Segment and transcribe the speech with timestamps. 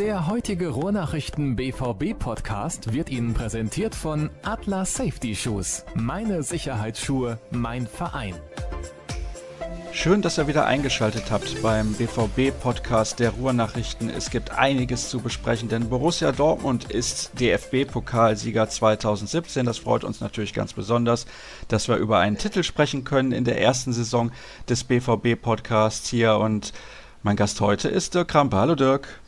[0.00, 5.84] Der heutige Ruhrnachrichten BVB Podcast wird Ihnen präsentiert von Atlas Safety Shoes.
[5.94, 8.34] Meine Sicherheitsschuhe, mein Verein.
[9.92, 14.08] Schön, dass ihr wieder eingeschaltet habt beim BVB-Podcast der Ruhrnachrichten.
[14.08, 19.66] Es gibt einiges zu besprechen, denn Borussia Dortmund ist DFB-Pokalsieger 2017.
[19.66, 21.26] Das freut uns natürlich ganz besonders,
[21.68, 24.32] dass wir über einen Titel sprechen können in der ersten Saison
[24.66, 26.36] des BVB-Podcasts hier.
[26.36, 26.72] Und
[27.22, 28.56] mein Gast heute ist Dirk Krampe.
[28.56, 29.20] Hallo Dirk.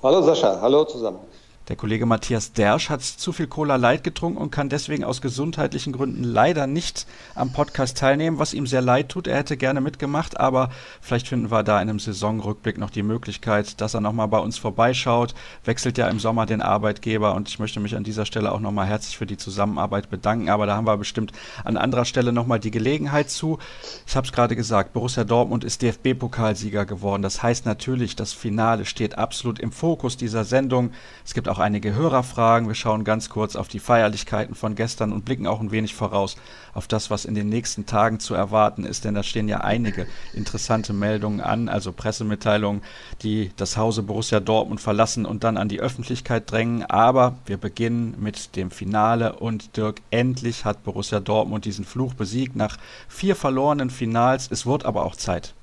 [0.00, 1.20] Hallo Sascha, hallo zusammen.
[1.68, 5.92] Der Kollege Matthias Dersch hat zu viel Cola Light getrunken und kann deswegen aus gesundheitlichen
[5.92, 9.26] Gründen leider nicht am Podcast teilnehmen, was ihm sehr leid tut.
[9.26, 10.70] Er hätte gerne mitgemacht, aber
[11.02, 14.56] vielleicht finden wir da in einem Saisonrückblick noch die Möglichkeit, dass er nochmal bei uns
[14.56, 15.34] vorbeischaut.
[15.62, 18.86] Wechselt ja im Sommer den Arbeitgeber und ich möchte mich an dieser Stelle auch nochmal
[18.86, 20.48] herzlich für die Zusammenarbeit bedanken.
[20.48, 21.32] Aber da haben wir bestimmt
[21.64, 23.58] an anderer Stelle nochmal die Gelegenheit zu.
[24.06, 27.20] Ich habe es gerade gesagt, Borussia Dortmund ist DFB-Pokalsieger geworden.
[27.20, 30.92] Das heißt natürlich, das Finale steht absolut im Fokus dieser Sendung.
[31.26, 32.68] Es gibt auch auch einige Hörerfragen.
[32.68, 36.36] Wir schauen ganz kurz auf die Feierlichkeiten von gestern und blicken auch ein wenig voraus
[36.72, 40.06] auf das, was in den nächsten Tagen zu erwarten ist, denn da stehen ja einige
[40.34, 42.82] interessante Meldungen an, also Pressemitteilungen,
[43.22, 46.84] die das Hause Borussia Dortmund verlassen und dann an die Öffentlichkeit drängen.
[46.84, 52.54] Aber wir beginnen mit dem Finale und Dirk, endlich hat Borussia Dortmund diesen Fluch besiegt
[52.54, 52.78] nach
[53.08, 54.48] vier verlorenen Finals.
[54.50, 55.54] Es wird aber auch Zeit.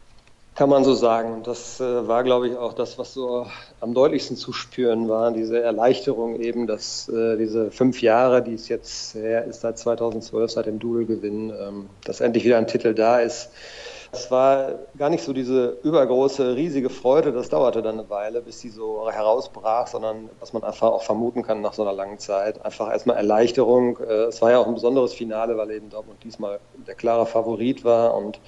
[0.56, 1.34] Kann man so sagen.
[1.34, 3.46] Und das äh, war, glaube ich, auch das, was so
[3.82, 5.32] am deutlichsten zu spüren war.
[5.32, 10.52] Diese Erleichterung eben, dass äh, diese fünf Jahre, die es jetzt her ist, seit 2012,
[10.52, 13.50] seit dem Dudelgewinn, ähm, dass endlich wieder ein Titel da ist.
[14.14, 18.62] Es war gar nicht so diese übergroße, riesige Freude, das dauerte dann eine Weile, bis
[18.62, 22.64] sie so herausbrach, sondern was man einfach auch vermuten kann nach so einer langen Zeit.
[22.64, 23.98] Einfach erstmal Erleichterung.
[24.00, 27.84] Äh, es war ja auch ein besonderes Finale, weil eben Dortmund diesmal der klare Favorit
[27.84, 28.40] war und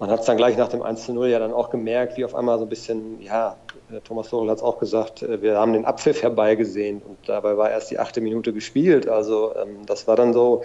[0.00, 2.24] man hat es dann gleich nach dem 1 zu 0 ja dann auch gemerkt, wie
[2.24, 3.56] auf einmal so ein bisschen, ja,
[3.92, 7.58] äh, Thomas Tuchel hat es auch gesagt, äh, wir haben den Abpfiff herbeigesehen und dabei
[7.58, 9.06] war erst die achte Minute gespielt.
[9.06, 10.62] Also ähm, das war dann so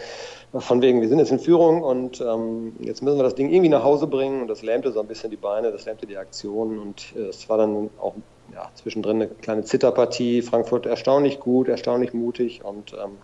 [0.53, 3.67] von wegen, wir sind jetzt in Führung und ähm, jetzt müssen wir das Ding irgendwie
[3.67, 6.79] nach Hause bringen und das lähmte so ein bisschen die Beine, das lähmte die Aktion
[6.79, 8.13] und äh, es war dann auch
[8.53, 10.43] ja, zwischendrin eine kleine Zitterpartie.
[10.43, 13.17] Frankfurt erstaunlich gut, erstaunlich mutig und ähm,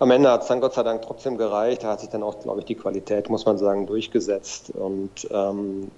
[0.00, 1.84] am Ende hat es dann Gott sei Dank trotzdem gereicht.
[1.84, 4.70] Da hat sich dann auch, glaube ich, die Qualität, muss man sagen, durchgesetzt.
[4.70, 5.90] Und ähm,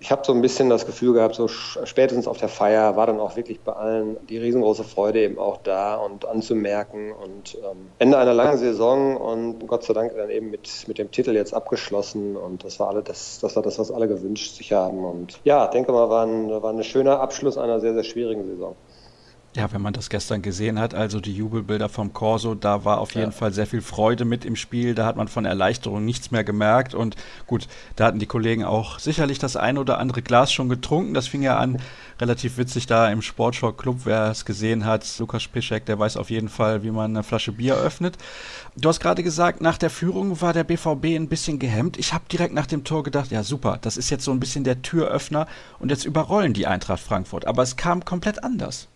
[0.00, 3.20] ich habe so ein bisschen das Gefühl gehabt, so spätestens auf der Feier war dann
[3.20, 7.12] auch wirklich bei allen die riesengroße Freude eben auch da und anzumerken.
[7.12, 11.10] Und ähm, Ende einer langen Saison und Gott sei Dank dann eben mit, mit dem
[11.10, 12.36] Titel jetzt abgeschlossen.
[12.36, 15.04] Und das war alle das, das war das, was alle gewünscht sich haben.
[15.04, 18.74] Und ja, denke mal, war ein, war ein schöner Abschluss einer sehr, sehr schwierigen Saison.
[19.56, 23.14] Ja, wenn man das gestern gesehen hat, also die Jubelbilder vom Corso, da war auf
[23.14, 24.96] jeden Fall sehr viel Freude mit im Spiel.
[24.96, 26.92] Da hat man von Erleichterung nichts mehr gemerkt.
[26.92, 27.14] Und
[27.46, 31.14] gut, da hatten die Kollegen auch sicherlich das ein oder andere Glas schon getrunken.
[31.14, 31.80] Das fing ja an,
[32.20, 35.06] relativ witzig da im Sportschau Club, wer es gesehen hat.
[35.20, 38.18] Lukas Piszek, der weiß auf jeden Fall, wie man eine Flasche Bier öffnet.
[38.74, 41.96] Du hast gerade gesagt, nach der Führung war der BVB ein bisschen gehemmt.
[41.96, 44.64] Ich habe direkt nach dem Tor gedacht, ja super, das ist jetzt so ein bisschen
[44.64, 45.46] der Türöffner
[45.78, 47.46] und jetzt überrollen die Eintracht Frankfurt.
[47.46, 48.88] Aber es kam komplett anders.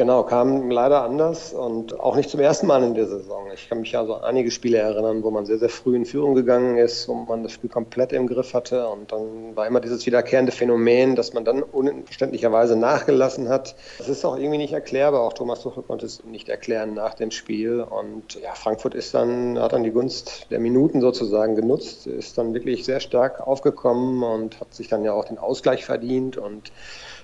[0.00, 3.50] Genau, kam leider anders und auch nicht zum ersten Mal in der Saison.
[3.52, 6.34] Ich kann mich ja so einige Spiele erinnern, wo man sehr, sehr früh in Führung
[6.34, 10.06] gegangen ist, wo man das Spiel komplett im Griff hatte und dann war immer dieses
[10.06, 13.76] wiederkehrende Phänomen, dass man dann unverständlicherweise nachgelassen hat.
[13.98, 15.20] Das ist auch irgendwie nicht erklärbar.
[15.20, 19.58] Auch Thomas Tuchel konnte es nicht erklären nach dem Spiel und ja, Frankfurt ist dann,
[19.58, 24.60] hat dann die Gunst der Minuten sozusagen genutzt, ist dann wirklich sehr stark aufgekommen und
[24.60, 26.72] hat sich dann ja auch den Ausgleich verdient und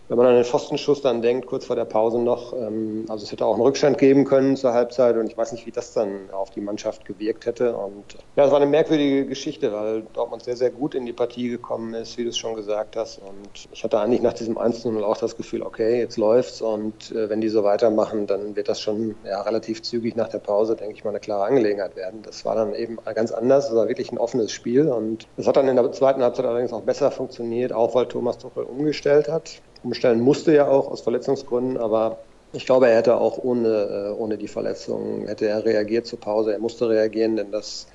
[0.09, 2.53] wenn man an den Pfostenschuss dann denkt, kurz vor der Pause noch,
[3.09, 5.71] also es hätte auch einen Rückstand geben können zur Halbzeit und ich weiß nicht, wie
[5.71, 7.77] das dann auf die Mannschaft gewirkt hätte.
[7.77, 11.49] Und ja, es war eine merkwürdige Geschichte, weil Dortmund sehr, sehr gut in die Partie
[11.49, 13.19] gekommen ist, wie du es schon gesagt hast.
[13.19, 17.29] Und ich hatte eigentlich nach diesem 1-0 auch das Gefühl, okay, jetzt läuft's und äh,
[17.29, 20.95] wenn die so weitermachen, dann wird das schon ja, relativ zügig nach der Pause, denke
[20.95, 22.23] ich mal, eine klare Angelegenheit werden.
[22.23, 23.69] Das war dann eben ganz anders.
[23.69, 26.73] Es war wirklich ein offenes Spiel und es hat dann in der zweiten Halbzeit allerdings
[26.73, 31.77] auch besser funktioniert, auch weil Thomas Tuchel umgestellt hat umstellen musste ja auch aus Verletzungsgründen,
[31.77, 32.19] aber
[32.53, 36.53] ich glaube, er hätte auch ohne, äh, ohne die Verletzung, hätte er reagiert zur Pause.
[36.53, 37.87] Er musste reagieren, denn das,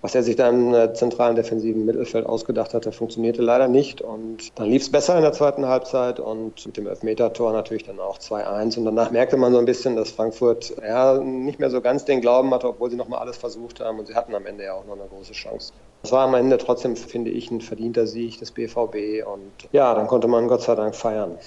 [0.00, 4.00] was er sich da im äh, zentralen defensiven Mittelfeld ausgedacht hatte, funktionierte leider nicht.
[4.00, 8.00] Und dann lief es besser in der zweiten Halbzeit und mit dem Elfmeter-Tor natürlich dann
[8.00, 8.78] auch 2-1.
[8.78, 12.20] Und danach merkte man so ein bisschen, dass Frankfurt ja, nicht mehr so ganz den
[12.20, 13.98] Glauben hatte, obwohl sie nochmal alles versucht haben.
[13.98, 15.72] Und sie hatten am Ende ja auch noch eine große Chance.
[16.02, 19.24] Es war am Ende trotzdem, finde ich, ein verdienter Sieg des BVB.
[19.24, 21.38] Und ja, dann konnte man Gott sei Dank feiern.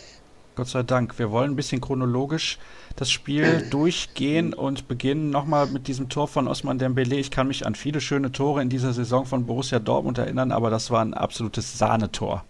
[0.56, 1.19] Gott sei Dank.
[1.19, 2.57] Wir wollen ein bisschen chronologisch
[2.96, 7.18] das Spiel durchgehen und beginnen nochmal mit diesem Tor von Osman Dembele.
[7.18, 10.69] Ich kann mich an viele schöne Tore in dieser Saison von Borussia Dortmund erinnern, aber
[10.69, 12.46] das war ein absolutes Sahnetor.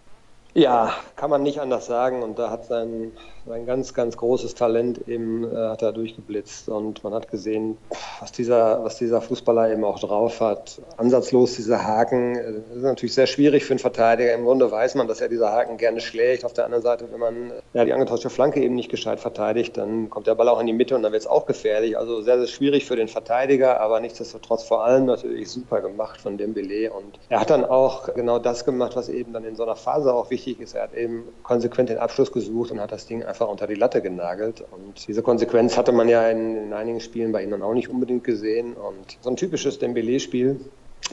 [0.56, 2.22] Ja, kann man nicht anders sagen.
[2.22, 3.12] Und da hat sein
[3.52, 7.76] ein ganz, ganz großes Talent eben äh, hat er durchgeblitzt und man hat gesehen,
[8.20, 10.80] was dieser, was dieser Fußballer eben auch drauf hat.
[10.96, 14.34] Ansatzlos dieser Haken, das ist natürlich sehr schwierig für einen Verteidiger.
[14.34, 16.44] Im Grunde weiß man, dass er diese Haken gerne schlägt.
[16.44, 20.10] Auf der anderen Seite, wenn man ja, die angetauschte Flanke eben nicht gescheit verteidigt, dann
[20.10, 21.96] kommt der Ball auch in die Mitte und dann wird es auch gefährlich.
[21.96, 26.36] Also sehr, sehr schwierig für den Verteidiger, aber nichtsdestotrotz vor allem natürlich super gemacht von
[26.38, 29.76] Dembele und er hat dann auch genau das gemacht, was eben dann in so einer
[29.76, 30.74] Phase auch wichtig ist.
[30.74, 34.02] Er hat eben konsequent den Abschluss gesucht und hat das Ding einfach unter die Latte
[34.02, 34.64] genagelt.
[34.70, 37.88] Und diese Konsequenz hatte man ja in, in einigen Spielen bei ihm dann auch nicht
[37.88, 38.74] unbedingt gesehen.
[38.74, 40.60] Und so ein typisches Dembele-Spiel.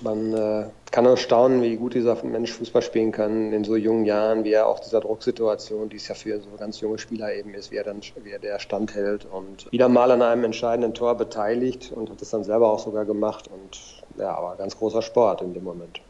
[0.02, 4.06] Man äh, kann nur staunen, wie gut dieser Mensch Fußball spielen kann in so jungen
[4.06, 7.54] Jahren, wie er auch dieser Drucksituation, die es ja für so ganz junge Spieler eben
[7.54, 11.16] ist, wie er dann, wie er der standhält und wieder mal an einem entscheidenden Tor
[11.16, 13.48] beteiligt und hat es dann selber auch sogar gemacht.
[13.48, 16.02] Und ja, aber ganz großer Sport in dem Moment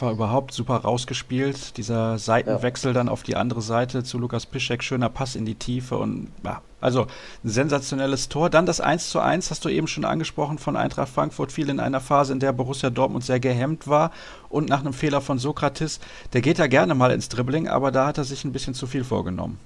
[0.00, 1.76] war überhaupt super rausgespielt.
[1.76, 2.94] Dieser Seitenwechsel ja.
[2.94, 6.62] dann auf die andere Seite zu Lukas Piszek, schöner Pass in die Tiefe und ja,
[6.80, 7.06] also
[7.44, 8.50] ein sensationelles Tor.
[8.50, 11.80] Dann das 1 zu 1, hast du eben schon angesprochen, von Eintracht Frankfurt, fiel in
[11.80, 14.10] einer Phase, in der Borussia Dortmund sehr gehemmt war
[14.48, 16.00] und nach einem Fehler von Sokrates,
[16.32, 18.86] der geht ja gerne mal ins Dribbling, aber da hat er sich ein bisschen zu
[18.86, 19.58] viel vorgenommen.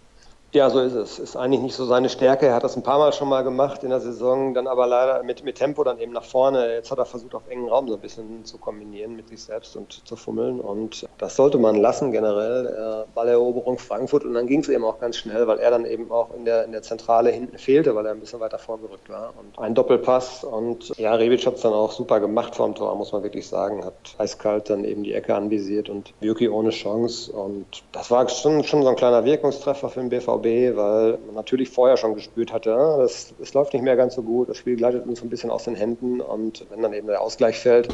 [0.56, 1.18] Ja, so ist es.
[1.18, 2.46] Ist eigentlich nicht so seine Stärke.
[2.46, 5.22] Er hat das ein paar Mal schon mal gemacht in der Saison, dann aber leider
[5.22, 6.72] mit, mit Tempo dann eben nach vorne.
[6.72, 9.76] Jetzt hat er versucht, auf engen Raum so ein bisschen zu kombinieren mit sich selbst
[9.76, 10.58] und zu fummeln.
[10.58, 12.68] Und das sollte man lassen generell.
[12.68, 16.10] Äh, Balleroberung Frankfurt und dann ging es eben auch ganz schnell, weil er dann eben
[16.10, 19.34] auch in der, in der Zentrale hinten fehlte, weil er ein bisschen weiter vorgerückt war.
[19.38, 22.96] Und ein Doppelpass und ja, Rebic hat es dann auch super gemacht vor dem Tor,
[22.96, 23.84] muss man wirklich sagen.
[23.84, 27.30] Hat eiskalt dann eben die Ecke anvisiert und Bürki ohne Chance.
[27.30, 31.70] Und das war schon, schon so ein kleiner Wirkungstreffer für den BVB weil man natürlich
[31.70, 34.76] vorher schon gespürt hatte, ah, das, es läuft nicht mehr ganz so gut, das Spiel
[34.76, 37.90] gleitet uns ein bisschen aus den Händen und wenn dann eben der Ausgleich fällt,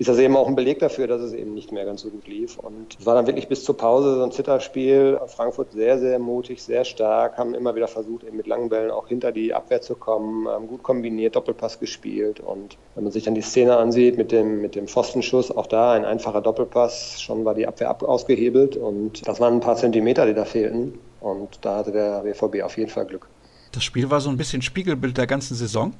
[0.00, 2.26] ist das eben auch ein Beleg dafür, dass es eben nicht mehr ganz so gut
[2.26, 2.58] lief.
[2.58, 5.20] Und es war dann wirklich bis zur Pause so ein Zitterspiel.
[5.26, 9.08] Frankfurt sehr, sehr mutig, sehr stark, haben immer wieder versucht, eben mit langen Bällen auch
[9.08, 12.40] hinter die Abwehr zu kommen, haben gut kombiniert, Doppelpass gespielt.
[12.40, 15.92] Und wenn man sich dann die Szene ansieht mit dem, mit dem Pfostenschuss, auch da
[15.92, 18.78] ein einfacher Doppelpass, schon war die Abwehr ab, ausgehebelt.
[18.78, 20.98] Und das waren ein paar Zentimeter, die da fehlten.
[21.20, 23.28] Und da hatte der BVB auf jeden Fall Glück.
[23.72, 25.94] Das Spiel war so ein bisschen Spiegelbild der ganzen Saison?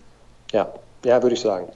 [0.53, 0.73] Ja,
[1.05, 1.69] ja, würde ich sagen.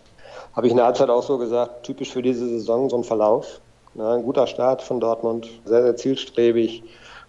[0.54, 3.60] Habe ich in der Halbzeit auch so gesagt, typisch für diese Saison so ein Verlauf.
[3.94, 6.82] Ja, ein guter Start von Dortmund, sehr, sehr zielstrebig,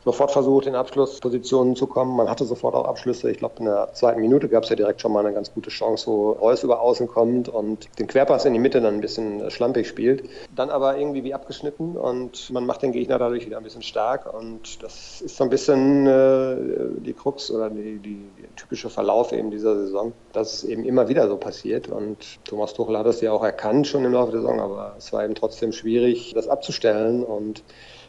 [0.06, 2.16] sofort versucht, in Abschlusspositionen zu kommen.
[2.16, 3.31] Man hatte sofort auch Abschlüsse.
[3.31, 5.72] Ich glaube, in der zweiten Minute gab es ja direkt schon mal eine ganz gute
[5.72, 9.50] Chance, wo Reus über Außen kommt und den Querpass in die Mitte dann ein bisschen
[9.50, 10.30] schlampig spielt.
[10.56, 14.31] Dann aber irgendwie wie abgeschnitten und man macht den Gegner dadurch wieder ein bisschen stark.
[14.31, 16.56] Und das ist so ein bisschen äh,
[17.00, 21.10] die Krux oder die, die, die typische Verlauf eben dieser Saison, dass es eben immer
[21.10, 21.88] wieder so passiert.
[21.88, 25.12] Und Thomas Tuchel hat es ja auch erkannt schon im Laufe der Saison, aber es
[25.12, 27.24] war eben trotzdem schwierig, das abzustellen.
[27.24, 27.63] Und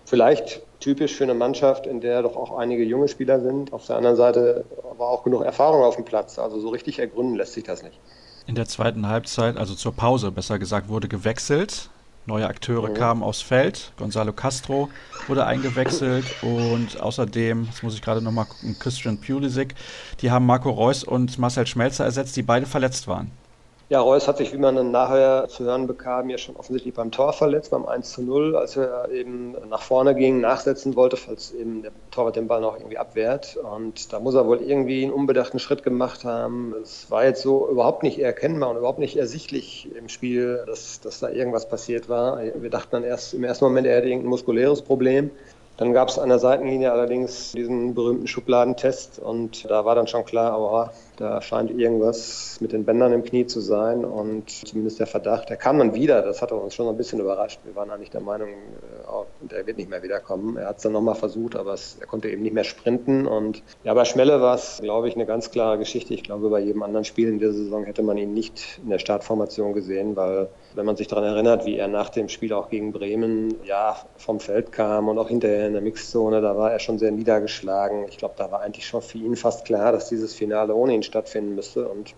[0.06, 3.72] Vielleicht typisch für eine Mannschaft, in der doch auch einige junge Spieler sind.
[3.72, 4.64] Auf der anderen Seite
[4.96, 6.38] war auch genug Erfahrung auf dem Platz.
[6.38, 7.98] Also so richtig ergründen lässt sich das nicht.
[8.46, 11.90] In der zweiten Halbzeit, also zur Pause besser gesagt, wurde gewechselt.
[12.26, 12.94] Neue Akteure mhm.
[12.94, 13.92] kamen aufs Feld.
[13.96, 14.88] Gonzalo Castro
[15.28, 19.74] wurde eingewechselt und außerdem, jetzt muss ich gerade nochmal gucken, Christian Pulisic.
[20.20, 23.30] Die haben Marco Reus und Marcel Schmelzer ersetzt, die beide verletzt waren.
[23.88, 27.12] Ja, Reus hat sich, wie man dann nachher zu hören bekam, ja schon offensichtlich beim
[27.12, 31.52] Tor verletzt, beim 1 zu 0, als er eben nach vorne ging, nachsetzen wollte, falls
[31.52, 33.56] eben der Torwart den Ball noch irgendwie abwehrt.
[33.56, 36.74] Und da muss er wohl irgendwie einen unbedachten Schritt gemacht haben.
[36.82, 41.20] Es war jetzt so überhaupt nicht erkennbar und überhaupt nicht ersichtlich im Spiel, dass, dass
[41.20, 42.40] da irgendwas passiert war.
[42.56, 45.30] Wir dachten dann erst im ersten Moment, er hätte irgendein muskuläres Problem.
[45.76, 50.24] Dann gab es an der Seitenlinie allerdings diesen berühmten Schubladentest und da war dann schon
[50.24, 55.06] klar, oh, da scheint irgendwas mit den Bändern im Knie zu sein und zumindest der
[55.06, 57.60] Verdacht, der kam dann wieder, das hat uns schon ein bisschen überrascht.
[57.64, 58.48] Wir waren eigentlich der Meinung,
[59.06, 60.56] oh, der wird nicht mehr wiederkommen.
[60.56, 63.62] Er hat es dann nochmal versucht, aber es, er konnte eben nicht mehr sprinten und
[63.84, 66.14] ja, bei Schmelle war es, glaube ich, eine ganz klare Geschichte.
[66.14, 68.98] Ich glaube, bei jedem anderen Spiel in dieser Saison hätte man ihn nicht in der
[68.98, 72.92] Startformation gesehen, weil wenn man sich daran erinnert, wie er nach dem Spiel auch gegen
[72.92, 76.98] Bremen ja vom Feld kam und auch hinterher in der Mixzone, da war er schon
[76.98, 78.04] sehr niedergeschlagen.
[78.08, 81.02] Ich glaube, da war eigentlich schon für ihn fast klar, dass dieses Finale ohne ihn
[81.02, 81.88] stattfinden müsste.
[81.88, 82.14] Und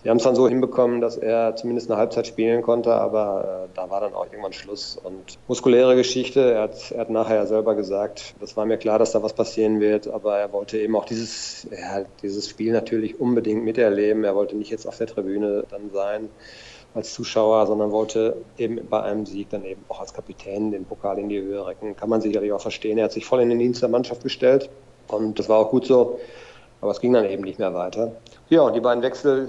[0.00, 3.74] sie haben es dann so hinbekommen, dass er zumindest eine Halbzeit spielen konnte, aber äh,
[3.74, 4.96] da war dann auch irgendwann Schluss.
[5.02, 9.10] Und muskuläre Geschichte, er hat, er hat nachher selber gesagt, das war mir klar, dass
[9.10, 13.64] da was passieren wird, aber er wollte eben auch dieses, ja, dieses Spiel natürlich unbedingt
[13.64, 14.22] miterleben.
[14.22, 16.28] Er wollte nicht jetzt auf der Tribüne dann sein
[16.98, 21.18] als Zuschauer, sondern wollte eben bei einem Sieg dann eben auch als Kapitän den Pokal
[21.18, 21.96] in die Höhe recken.
[21.96, 22.98] Kann man sicherlich auch verstehen.
[22.98, 24.68] Er hat sich voll in den Dienst der Mannschaft gestellt
[25.08, 26.18] und das war auch gut so.
[26.80, 28.12] Aber es ging dann eben nicht mehr weiter.
[28.50, 29.48] Ja, und die beiden Wechsel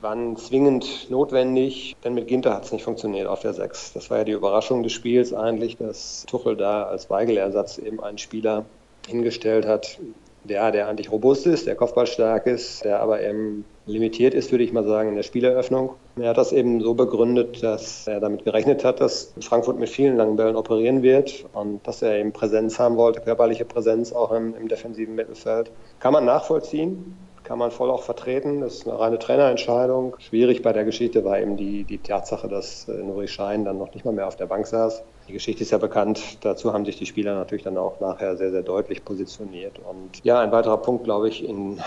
[0.00, 3.92] waren zwingend notwendig, denn mit Ginter hat es nicht funktioniert auf der 6.
[3.92, 8.18] Das war ja die Überraschung des Spiels eigentlich, dass Tuchel da als Weigelersatz eben einen
[8.18, 8.64] Spieler
[9.06, 9.98] hingestellt hat,
[10.44, 14.72] der, der eigentlich robust ist, der kopfballstark ist, der aber eben limitiert ist, würde ich
[14.72, 15.94] mal sagen, in der Spieleröffnung.
[16.16, 20.16] Er hat das eben so begründet, dass er damit gerechnet hat, dass Frankfurt mit vielen
[20.16, 24.54] langen Bällen operieren wird und dass er eben Präsenz haben wollte, körperliche Präsenz auch im,
[24.54, 25.70] im defensiven Mittelfeld.
[25.98, 27.16] Kann man nachvollziehen
[27.50, 28.60] kann man voll auch vertreten.
[28.60, 30.14] Das ist eine reine Trainerentscheidung.
[30.20, 33.92] Schwierig bei der Geschichte war eben die, die Tatsache, dass äh, Nuri Schein dann noch
[33.92, 35.02] nicht mal mehr auf der Bank saß.
[35.30, 36.38] Die Geschichte ist ja bekannt.
[36.40, 39.78] Dazu haben sich die Spieler natürlich dann auch nachher sehr, sehr deutlich positioniert.
[39.78, 41.80] Und ja, ein weiterer Punkt, glaube ich, in,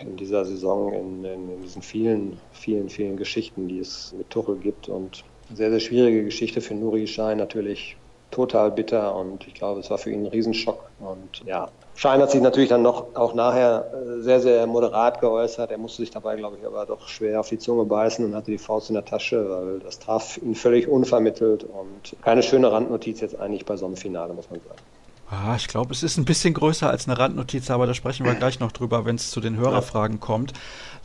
[0.00, 4.56] in dieser Saison, in, in, in diesen vielen, vielen, vielen Geschichten, die es mit Tuchel
[4.56, 4.88] gibt.
[4.88, 5.22] Und
[5.54, 7.96] sehr, sehr schwierige Geschichte für Nuri Schein natürlich
[8.32, 10.90] total bitter und ich glaube, es war für ihn ein Riesenschock.
[10.98, 15.72] Und ja, Schein hat sich natürlich dann noch auch nachher äh, sehr, sehr moderat geäußert.
[15.72, 18.52] Er musste sich dabei, glaube ich, aber doch schwer auf die Zunge beißen und hatte
[18.52, 23.20] die Faust in der Tasche, weil das traf ihn völlig unvermittelt und keine schöne Randnotiz
[23.20, 24.80] jetzt eigentlich bei so einem Finale, muss man sagen.
[25.28, 28.34] Ah, ich glaube, es ist ein bisschen größer als eine Randnotiz, aber da sprechen wir
[28.34, 30.52] gleich noch drüber, wenn es zu den Hörerfragen kommt.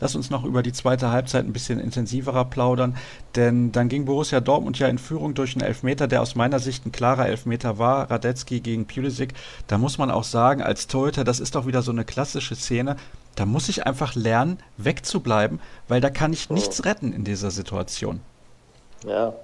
[0.00, 2.96] Lass uns noch über die zweite Halbzeit ein bisschen intensiverer plaudern,
[3.36, 6.86] denn dann ging Borussia Dortmund ja in Führung durch einen Elfmeter, der aus meiner Sicht
[6.86, 9.34] ein klarer Elfmeter war, Radetzky gegen Pulisic.
[9.66, 12.96] Da muss man auch sagen, als Torhüter, das ist doch wieder so eine klassische Szene,
[13.34, 18.20] da muss ich einfach lernen, wegzubleiben, weil da kann ich nichts retten in dieser Situation.
[19.06, 19.34] Ja,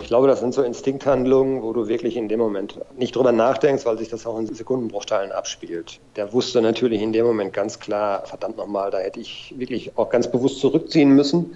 [0.00, 3.84] ich glaube, das sind so Instinkthandlungen, wo du wirklich in dem Moment nicht drüber nachdenkst,
[3.84, 5.98] weil sich das auch in Sekundenbruchteilen abspielt.
[6.16, 10.08] Der wusste natürlich in dem Moment ganz klar, verdammt nochmal, da hätte ich wirklich auch
[10.10, 11.54] ganz bewusst zurückziehen müssen,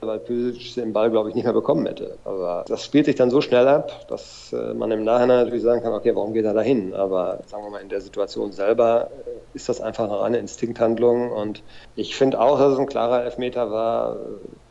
[0.00, 2.18] weil Püsic den Ball, glaube ich, nicht mehr bekommen hätte.
[2.24, 5.82] Aber das spielt sich dann so schnell ab, dass äh, man im Nachhinein natürlich sagen
[5.82, 6.94] kann, okay, warum geht er da hin?
[6.94, 11.32] Aber sagen wir mal, in der Situation selber äh, ist das einfach eine reine Instinkthandlung.
[11.32, 11.62] Und
[11.96, 14.16] ich finde auch, dass es ein klarer Elfmeter war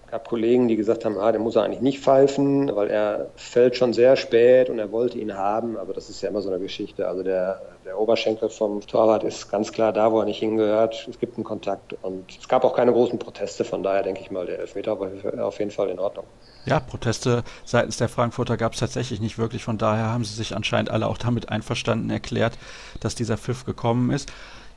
[0.09, 3.75] gab Kollegen, die gesagt haben, ah, der muss er eigentlich nicht pfeifen, weil er fällt
[3.75, 5.77] schon sehr spät und er wollte ihn haben.
[5.77, 7.07] Aber das ist ja immer so eine Geschichte.
[7.07, 11.07] Also der, der Oberschenkel vom Torwart ist ganz klar da, wo er nicht hingehört.
[11.09, 13.65] Es gibt einen Kontakt und es gab auch keine großen Proteste.
[13.65, 15.09] Von daher denke ich mal, der Elfmeter war
[15.45, 16.25] auf jeden Fall in Ordnung.
[16.65, 19.63] Ja, Proteste seitens der Frankfurter gab es tatsächlich nicht wirklich.
[19.63, 22.57] Von daher haben sie sich anscheinend alle auch damit einverstanden erklärt,
[23.01, 24.31] dass dieser Pfiff gekommen ist.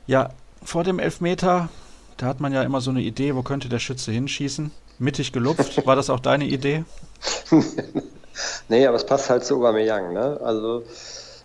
[0.07, 0.29] Ja,
[0.63, 1.69] vor dem Elfmeter,
[2.17, 4.71] da hat man ja immer so eine Idee, wo könnte der Schütze hinschießen
[5.01, 5.85] mittig gelupft.
[5.85, 6.85] War das auch deine Idee?
[8.69, 10.13] nee, aber es passt halt zu Aubameyang.
[10.13, 10.39] Ne?
[10.43, 10.83] Also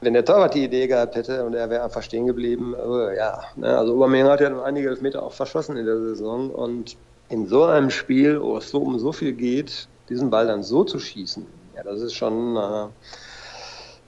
[0.01, 3.43] wenn der Torwart die Idee gehabt hätte und er wäre einfach stehen geblieben, äh, ja.
[3.57, 3.77] Ne?
[3.77, 6.97] Also Aubameyang hat ja einige Elfmeter auch verschossen in der Saison und
[7.29, 10.85] in so einem Spiel, wo es so um so viel geht, diesen Ball dann so
[10.85, 11.45] zu schießen,
[11.77, 12.87] ja, das ist schon, äh,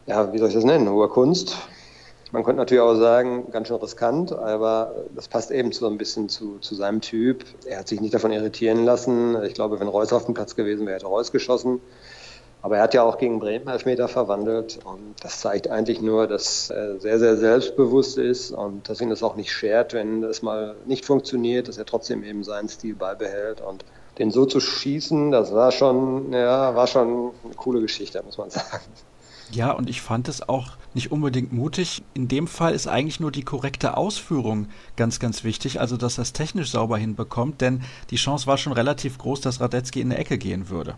[0.07, 1.57] ja, wie soll ich das nennen, hohe Kunst.
[2.31, 6.29] Man könnte natürlich auch sagen, ganz schön riskant, aber das passt eben so ein bisschen
[6.29, 7.45] zu, zu seinem Typ.
[7.65, 9.43] Er hat sich nicht davon irritieren lassen.
[9.45, 11.81] Ich glaube, wenn Reus auf dem Platz gewesen wäre, hätte Reus geschossen.
[12.61, 16.71] Aber er hat ja auch gegen Bremen Elfmeter verwandelt und das zeigt eigentlich nur, dass
[16.71, 20.75] er sehr, sehr selbstbewusst ist und dass ihn das auch nicht schert, wenn es mal
[20.85, 23.85] nicht funktioniert, dass er trotzdem eben seinen Stil beibehält und
[24.19, 28.51] den so zu schießen, das war schon, ja, war schon eine coole Geschichte, muss man
[28.51, 28.83] sagen.
[29.51, 32.03] Ja, und ich fand es auch nicht unbedingt mutig.
[32.15, 36.33] In dem Fall ist eigentlich nur die korrekte Ausführung ganz, ganz wichtig, also dass es
[36.33, 40.39] technisch sauber hinbekommt, denn die Chance war schon relativ groß, dass Radetzky in eine Ecke
[40.39, 40.97] gehen würde.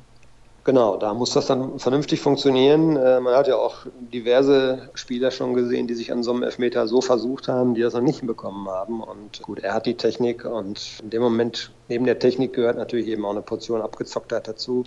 [0.63, 2.97] Genau, da muss das dann vernünftig funktionieren.
[2.97, 6.87] Äh, man hat ja auch diverse Spieler schon gesehen, die sich an so einem Elfmeter
[6.87, 9.03] so versucht haben, die das noch nicht bekommen haben.
[9.03, 13.07] Und gut, er hat die Technik und in dem Moment, neben der Technik gehört natürlich
[13.07, 14.85] eben auch eine Portion Abgezocktheit dazu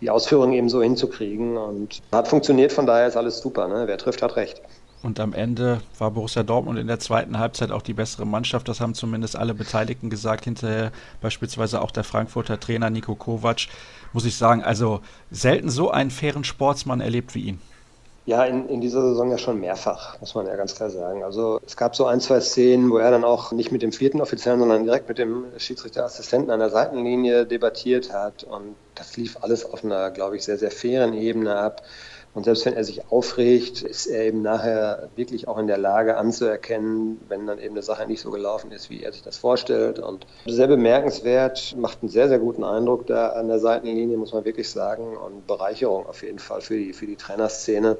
[0.00, 1.56] die Ausführung eben so hinzukriegen.
[1.56, 3.68] Und hat funktioniert, von daher ist alles super.
[3.68, 3.84] Ne?
[3.86, 4.60] Wer trifft, hat recht.
[5.02, 8.68] Und am Ende war Borussia Dortmund in der zweiten Halbzeit auch die bessere Mannschaft.
[8.68, 10.44] Das haben zumindest alle Beteiligten gesagt.
[10.44, 10.92] Hinterher
[11.22, 13.68] beispielsweise auch der Frankfurter Trainer Nico Kovac.
[14.12, 17.60] Muss ich sagen, also selten so einen fairen Sportsmann erlebt wie ihn.
[18.26, 21.24] Ja, in, in dieser Saison ja schon mehrfach, muss man ja ganz klar sagen.
[21.24, 24.20] Also es gab so ein, zwei Szenen, wo er dann auch nicht mit dem vierten
[24.20, 28.44] Offiziellen, sondern direkt mit dem Schiedsrichterassistenten an der Seitenlinie debattiert hat.
[28.44, 31.82] Und das lief alles auf einer, glaube ich, sehr, sehr fairen Ebene ab.
[32.32, 36.16] Und selbst wenn er sich aufregt, ist er eben nachher wirklich auch in der Lage
[36.16, 39.98] anzuerkennen, wenn dann eben eine Sache nicht so gelaufen ist, wie er sich das vorstellt.
[39.98, 44.44] Und sehr bemerkenswert, macht einen sehr, sehr guten Eindruck da an der Seitenlinie, muss man
[44.44, 45.16] wirklich sagen.
[45.16, 47.98] Und Bereicherung auf jeden Fall für die, für die Trainerszene.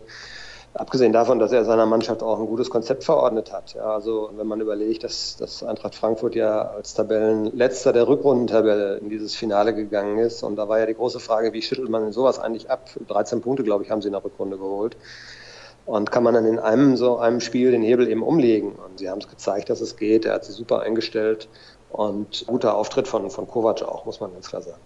[0.72, 3.74] Abgesehen davon, dass er seiner Mannschaft auch ein gutes Konzept verordnet hat.
[3.74, 9.08] Ja, also wenn man überlegt, dass, dass Eintracht Frankfurt ja als Tabellenletzter der Rückrundentabelle in
[9.08, 10.44] dieses Finale gegangen ist.
[10.44, 12.88] Und da war ja die große Frage, wie schüttelt man denn sowas eigentlich ab?
[13.08, 14.96] 13 Punkte, glaube ich, haben sie in der Rückrunde geholt.
[15.86, 18.76] Und kann man dann in einem so einem Spiel den Hebel eben umlegen?
[18.76, 20.24] Und sie haben es gezeigt, dass es geht.
[20.24, 21.48] Er hat sie super eingestellt.
[21.90, 24.80] Und guter Auftritt von, von Kovac auch, muss man ganz klar sagen.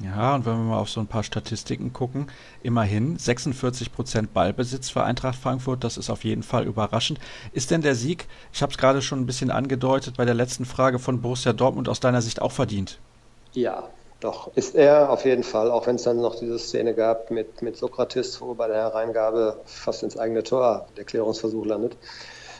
[0.00, 2.28] Ja, und wenn wir mal auf so ein paar Statistiken gucken,
[2.62, 7.20] immerhin 46 Prozent Ballbesitz für Eintracht Frankfurt, das ist auf jeden Fall überraschend.
[7.52, 10.64] Ist denn der Sieg, ich habe es gerade schon ein bisschen angedeutet bei der letzten
[10.64, 12.98] Frage von Borussia Dortmund, aus deiner Sicht auch verdient?
[13.52, 17.30] Ja, doch, ist er auf jeden Fall, auch wenn es dann noch diese Szene gab
[17.30, 21.98] mit, mit Sokrates, wo bei der Hereingabe fast ins eigene Tor der Klärungsversuch landet.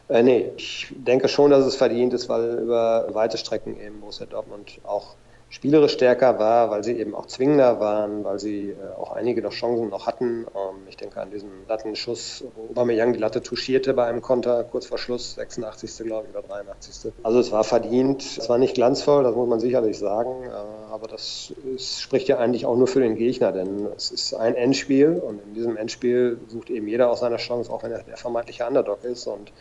[0.09, 4.27] Äh, nee, ich denke schon, dass es verdient ist, weil über weite Strecken eben Borussia
[4.27, 5.15] Dortmund auch
[5.53, 9.53] spielerisch stärker war, weil sie eben auch zwingender waren, weil sie äh, auch einige noch
[9.53, 10.47] Chancen noch hatten.
[10.55, 14.87] Ähm, ich denke an diesen Lattenschuss, wo Aubameyang die Latte touchierte bei einem Konter kurz
[14.87, 16.07] vor Schluss, 86.
[16.07, 17.13] glaube ich oder 83.
[17.23, 21.07] Also es war verdient, es war nicht glanzvoll, das muss man sicherlich sagen, äh, aber
[21.07, 25.19] das ist, spricht ja eigentlich auch nur für den Gegner, denn es ist ein Endspiel
[25.19, 28.67] und in diesem Endspiel sucht eben jeder auch seine Chance, auch wenn er der vermeintliche
[28.67, 29.53] Underdog ist und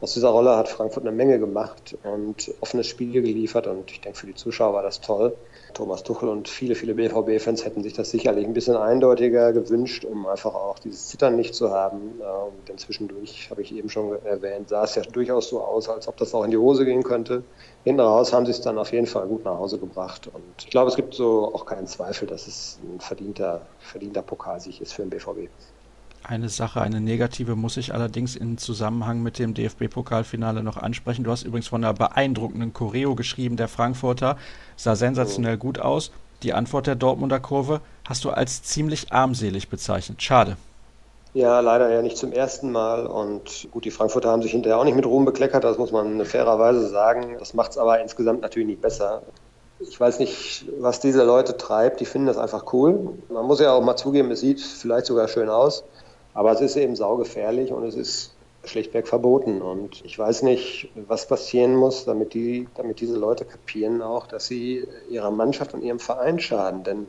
[0.00, 4.18] aus dieser Rolle hat Frankfurt eine Menge gemacht und offenes Spiel geliefert und ich denke,
[4.18, 5.34] für die Zuschauer war das toll.
[5.72, 10.26] Thomas Tuchel und viele, viele BVB-Fans hätten sich das sicherlich ein bisschen eindeutiger gewünscht, um
[10.26, 12.20] einfach auch dieses Zittern nicht zu haben.
[12.20, 16.06] Ähm, denn zwischendurch, habe ich eben schon erwähnt, sah es ja durchaus so aus, als
[16.06, 17.42] ob das auch in die Hose gehen könnte.
[17.82, 20.28] Hinten raus haben sie es dann auf jeden Fall gut nach Hause gebracht.
[20.32, 24.80] Und ich glaube, es gibt so auch keinen Zweifel, dass es ein verdienter, verdienter Pokalsieg
[24.80, 25.48] ist für den BVB.
[26.26, 31.22] Eine Sache, eine negative, muss ich allerdings in Zusammenhang mit dem DFB-Pokalfinale noch ansprechen.
[31.22, 34.38] Du hast übrigens von einer beeindruckenden Choreo geschrieben, der Frankfurter.
[34.74, 36.12] Sah sensationell gut aus.
[36.42, 40.22] Die Antwort der Dortmunder Kurve hast du als ziemlich armselig bezeichnet.
[40.22, 40.56] Schade.
[41.34, 43.06] Ja, leider ja nicht zum ersten Mal.
[43.06, 46.24] Und gut, die Frankfurter haben sich hinterher auch nicht mit Ruhm bekleckert, das muss man
[46.24, 47.36] fairerweise sagen.
[47.38, 49.22] Das macht es aber insgesamt natürlich nicht besser.
[49.78, 52.00] Ich weiß nicht, was diese Leute treibt.
[52.00, 53.18] Die finden das einfach cool.
[53.28, 55.84] Man muss ja auch mal zugeben, es sieht vielleicht sogar schön aus.
[56.34, 59.62] Aber es ist eben saugefährlich und es ist schlichtweg verboten.
[59.62, 64.46] Und ich weiß nicht, was passieren muss, damit, die, damit diese Leute kapieren auch, dass
[64.46, 66.82] sie ihrer Mannschaft und ihrem Verein schaden.
[66.82, 67.06] Denn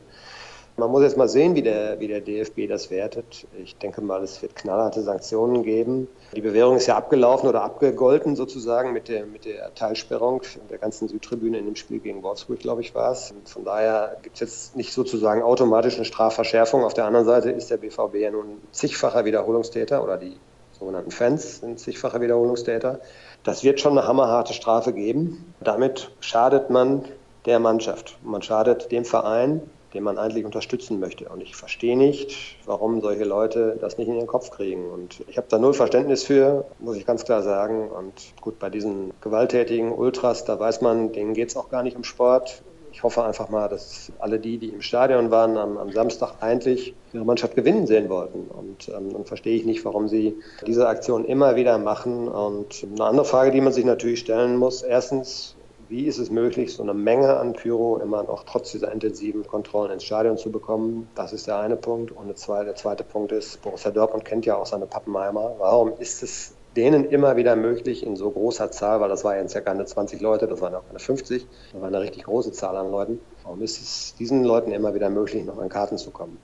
[0.78, 3.46] man muss jetzt mal sehen, wie der, wie der DFB das wertet.
[3.62, 6.06] Ich denke mal, es wird knallharte Sanktionen geben.
[6.34, 11.08] Die Bewährung ist ja abgelaufen oder abgegolten sozusagen mit der, mit der Teilsperrung der ganzen
[11.08, 13.32] Südtribüne in dem Spiel gegen Wolfsburg, glaube ich, war es.
[13.44, 16.84] von daher gibt es jetzt nicht sozusagen automatisch eine Strafverschärfung.
[16.84, 20.36] Auf der anderen Seite ist der BVB ja nun zigfacher Wiederholungstäter oder die
[20.78, 23.00] sogenannten Fans sind zigfacher Wiederholungstäter.
[23.44, 25.54] Das wird schon eine hammerharte Strafe geben.
[25.60, 27.06] Damit schadet man
[27.46, 28.18] der Mannschaft.
[28.22, 29.62] Man schadet dem Verein,
[29.96, 31.28] den man eigentlich unterstützen möchte.
[31.28, 34.90] Und ich verstehe nicht, warum solche Leute das nicht in ihren Kopf kriegen.
[34.90, 37.88] Und ich habe da null Verständnis für, muss ich ganz klar sagen.
[37.88, 41.96] Und gut, bei diesen gewalttätigen Ultras, da weiß man, denen geht es auch gar nicht
[41.96, 42.62] um Sport.
[42.92, 46.94] Ich hoffe einfach mal, dass alle die, die im Stadion waren, am, am Samstag eigentlich
[47.12, 48.48] ihre Mannschaft gewinnen sehen wollten.
[48.48, 52.28] Und ähm, dann verstehe ich nicht, warum sie diese Aktion immer wieder machen.
[52.28, 55.55] Und eine andere Frage, die man sich natürlich stellen muss, erstens,
[55.88, 59.92] wie ist es möglich, so eine Menge an Pyro immer noch trotz dieser intensiven Kontrollen
[59.92, 61.08] ins Stadion zu bekommen?
[61.14, 62.10] Das ist der eine Punkt.
[62.12, 65.54] Und der zweite Punkt ist, Borussia Dortmund kennt ja auch seine Pappenheimer.
[65.58, 69.54] Warum ist es denen immer wieder möglich, in so großer Zahl, weil das war jetzt
[69.54, 72.76] ja keine 20 Leute, das waren auch keine 50, das war eine richtig große Zahl
[72.76, 73.20] an Leuten.
[73.44, 76.38] Warum ist es diesen Leuten immer wieder möglich, noch an Karten zu kommen?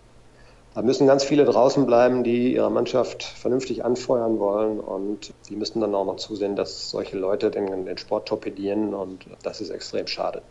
[0.75, 4.81] Da müssen ganz viele draußen bleiben, die ihre Mannschaft vernünftig anfeuern wollen.
[4.81, 8.95] Und die müssen dann auch noch zusehen, dass solche Leute den, den Sport torpedieren.
[8.95, 10.43] Und das ist extrem schade.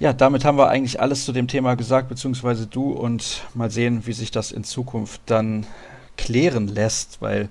[0.00, 2.92] Ja, damit haben wir eigentlich alles zu dem Thema gesagt, beziehungsweise du.
[2.92, 5.66] Und mal sehen, wie sich das in Zukunft dann
[6.16, 7.48] klären lässt, weil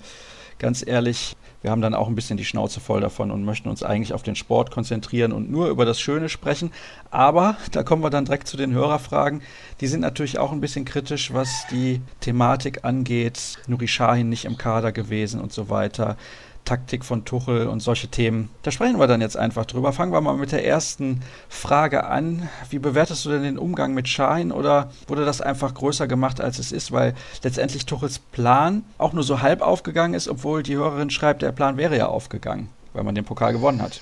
[0.59, 3.81] ganz ehrlich, wir haben dann auch ein bisschen die Schnauze voll davon und möchten uns
[3.83, 6.71] eigentlich auf den Sport konzentrieren und nur über das Schöne sprechen.
[7.09, 9.41] Aber da kommen wir dann direkt zu den Hörerfragen.
[9.81, 13.57] Die sind natürlich auch ein bisschen kritisch, was die Thematik angeht.
[13.67, 16.15] Nuri Shahin nicht im Kader gewesen und so weiter.
[16.67, 18.49] Taktik von Tuchel und solche Themen.
[18.63, 19.93] Da sprechen wir dann jetzt einfach drüber.
[19.93, 22.49] Fangen wir mal mit der ersten Frage an.
[22.69, 26.59] Wie bewertest du denn den Umgang mit Schein oder wurde das einfach größer gemacht, als
[26.59, 31.09] es ist, weil letztendlich Tuchels Plan auch nur so halb aufgegangen ist, obwohl die Hörerin
[31.09, 34.01] schreibt, der Plan wäre ja aufgegangen, weil man den Pokal gewonnen hat?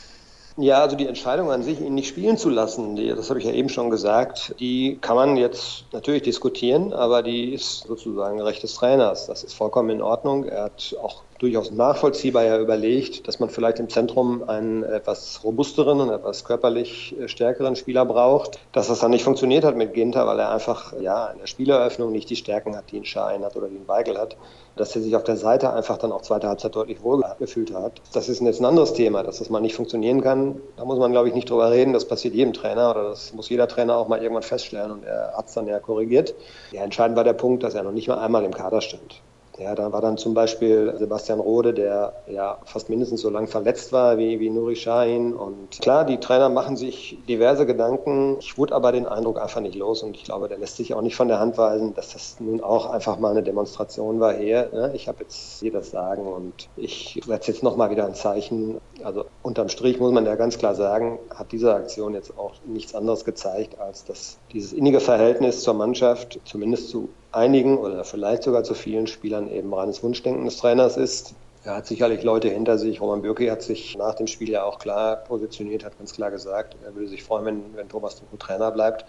[0.57, 3.45] Ja, also die Entscheidung an sich, ihn nicht spielen zu lassen, die, das habe ich
[3.45, 8.63] ja eben schon gesagt, die kann man jetzt natürlich diskutieren, aber die ist sozusagen Recht
[8.63, 9.27] des Trainers.
[9.27, 10.45] Das ist vollkommen in Ordnung.
[10.45, 15.99] Er hat auch durchaus nachvollziehbar ja überlegt, dass man vielleicht im Zentrum einen etwas robusteren
[15.99, 18.59] und etwas körperlich äh, stärkeren Spieler braucht.
[18.71, 22.11] Dass das dann nicht funktioniert hat mit Ginter, weil er einfach ja in der Spieleröffnung
[22.11, 24.37] nicht die Stärken hat, die ein Schein hat oder die ein Weigel hat.
[24.75, 28.01] Dass er sich auf der Seite einfach dann auch zweite Halbzeit deutlich wohl gefühlt hat.
[28.13, 30.61] Das ist jetzt ein anderes Thema, dass das mal nicht funktionieren kann.
[30.77, 31.93] Da muss man, glaube ich, nicht drüber reden.
[31.93, 35.33] Das passiert jedem Trainer oder das muss jeder Trainer auch mal irgendwann feststellen und er
[35.35, 36.33] hat es dann ja korrigiert.
[36.71, 39.21] Ja, entscheidend war der Punkt, dass er noch nicht mal einmal im Kader stand.
[39.57, 43.93] Ja, da war dann zum Beispiel Sebastian Rode, der ja fast mindestens so lang verletzt
[43.93, 45.33] war wie, wie Nuri Sahin.
[45.33, 48.37] Und klar, die Trainer machen sich diverse Gedanken.
[48.39, 51.01] Ich wurde aber den Eindruck einfach nicht los und ich glaube, der lässt sich auch
[51.01, 54.69] nicht von der Hand weisen, dass das nun auch einfach mal eine Demonstration war hier.
[54.73, 54.91] Ne?
[54.93, 58.81] Ich habe jetzt hier das Sagen und ich setze jetzt nochmal wieder ein Zeichen.
[59.03, 62.93] Also unterm Strich muss man ja ganz klar sagen, hat diese Aktion jetzt auch nichts
[62.93, 68.63] anderes gezeigt, als dass dieses innige Verhältnis zur Mannschaft, zumindest zu einigen oder vielleicht sogar
[68.63, 71.35] zu vielen Spielern eben reines Wunschdenken des Trainers ist.
[71.63, 73.01] Er hat sicherlich Leute hinter sich.
[73.01, 76.75] Roman Bürki hat sich nach dem Spiel ja auch klar positioniert, hat ganz klar gesagt,
[76.83, 79.05] er würde sich freuen, wenn, wenn Thomas Tuchel Trainer bleibt.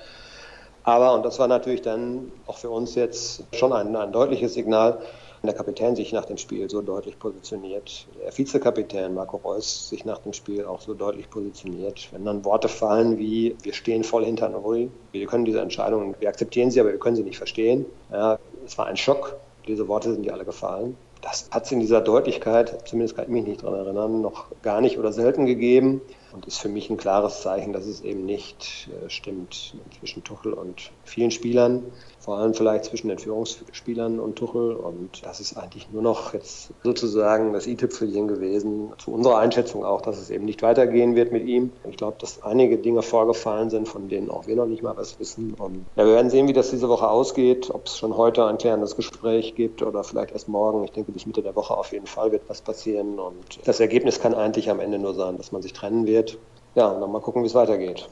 [0.82, 5.00] Aber, und das war natürlich dann auch für uns jetzt schon ein, ein deutliches Signal,
[5.42, 10.18] der Kapitän sich nach dem Spiel so deutlich positioniert, der Vizekapitän Marco Reus sich nach
[10.18, 14.49] dem Spiel auch so deutlich positioniert, wenn dann Worte fallen wie, wir stehen voll hinter
[14.49, 17.87] Nuri, wir können diese Entscheidung, wir akzeptieren sie, aber wir können sie nicht verstehen.
[18.11, 20.96] Ja, es war ein Schock, diese Worte sind ja alle gefallen.
[21.22, 24.81] Das hat es in dieser Deutlichkeit, zumindest kann ich mich nicht daran erinnern, noch gar
[24.81, 26.01] nicht oder selten gegeben
[26.33, 30.53] und ist für mich ein klares Zeichen, dass es eben nicht äh, stimmt zwischen Tuchel
[30.53, 31.83] und vielen Spielern
[32.26, 34.72] vor allem vielleicht zwischen den Führungsspielern und Tuchel.
[34.72, 38.92] Und das ist eigentlich nur noch jetzt sozusagen das i-Tüpfelchen gewesen.
[38.98, 41.70] Zu unserer Einschätzung auch, dass es eben nicht weitergehen wird mit ihm.
[41.88, 45.20] Ich glaube, dass einige Dinge vorgefallen sind, von denen auch wir noch nicht mal was
[45.20, 45.54] wissen.
[45.54, 48.58] Und ja, wir werden sehen, wie das diese Woche ausgeht, ob es schon heute ein
[48.58, 50.82] klärendes Gespräch gibt oder vielleicht erst morgen.
[50.82, 53.20] Ich denke, bis Mitte der Woche auf jeden Fall wird was passieren.
[53.20, 56.38] Und das Ergebnis kann eigentlich am Ende nur sein, dass man sich trennen wird.
[56.74, 58.08] Ja, und dann mal gucken, wie es weitergeht.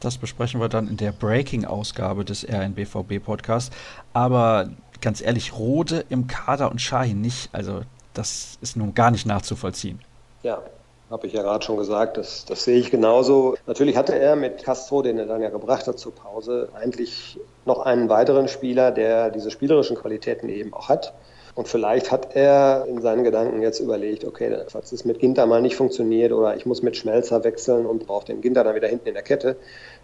[0.00, 3.74] Das besprechen wir dann in der Breaking-Ausgabe des RNBVB-Podcasts.
[4.12, 7.50] Aber ganz ehrlich, Rode im Kader und Shahin nicht.
[7.52, 7.82] Also,
[8.14, 10.00] das ist nun gar nicht nachzuvollziehen.
[10.42, 10.62] Ja,
[11.10, 13.56] habe ich ja gerade schon gesagt, das, das sehe ich genauso.
[13.66, 17.80] Natürlich hatte er mit Castro, den er dann ja gebracht hat zur Pause, eigentlich noch
[17.80, 21.14] einen weiteren Spieler, der diese spielerischen Qualitäten eben auch hat.
[21.58, 25.60] Und vielleicht hat er in seinen Gedanken jetzt überlegt, okay, falls es mit Ginter mal
[25.60, 29.08] nicht funktioniert oder ich muss mit Schmelzer wechseln und brauche den Ginter dann wieder hinten
[29.08, 29.56] in der Kette,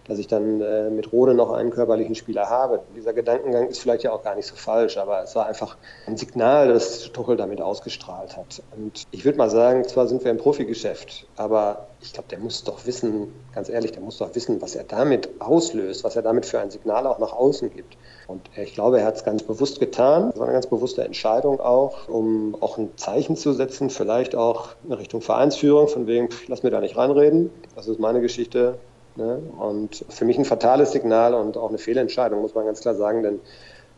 [0.07, 2.81] dass ich dann äh, mit Rode noch einen körperlichen Spieler habe.
[2.95, 6.17] Dieser Gedankengang ist vielleicht ja auch gar nicht so falsch, aber es war einfach ein
[6.17, 8.63] Signal, das Tuchel damit ausgestrahlt hat.
[8.77, 12.65] Und ich würde mal sagen, zwar sind wir im Profigeschäft, aber ich glaube, der muss
[12.65, 16.45] doch wissen, ganz ehrlich, der muss doch wissen, was er damit auslöst, was er damit
[16.45, 17.97] für ein Signal auch nach außen gibt.
[18.27, 20.31] Und ich glaube, er hat es ganz bewusst getan.
[20.31, 24.71] Das war eine ganz bewusste Entscheidung auch, um auch ein Zeichen zu setzen, vielleicht auch
[24.85, 27.51] in Richtung Vereinsführung, von wegen, lass mir da nicht reinreden.
[27.75, 28.79] Das ist meine Geschichte.
[29.17, 29.41] Ne?
[29.59, 33.23] Und für mich ein fatales Signal und auch eine Fehlentscheidung, muss man ganz klar sagen,
[33.23, 33.41] denn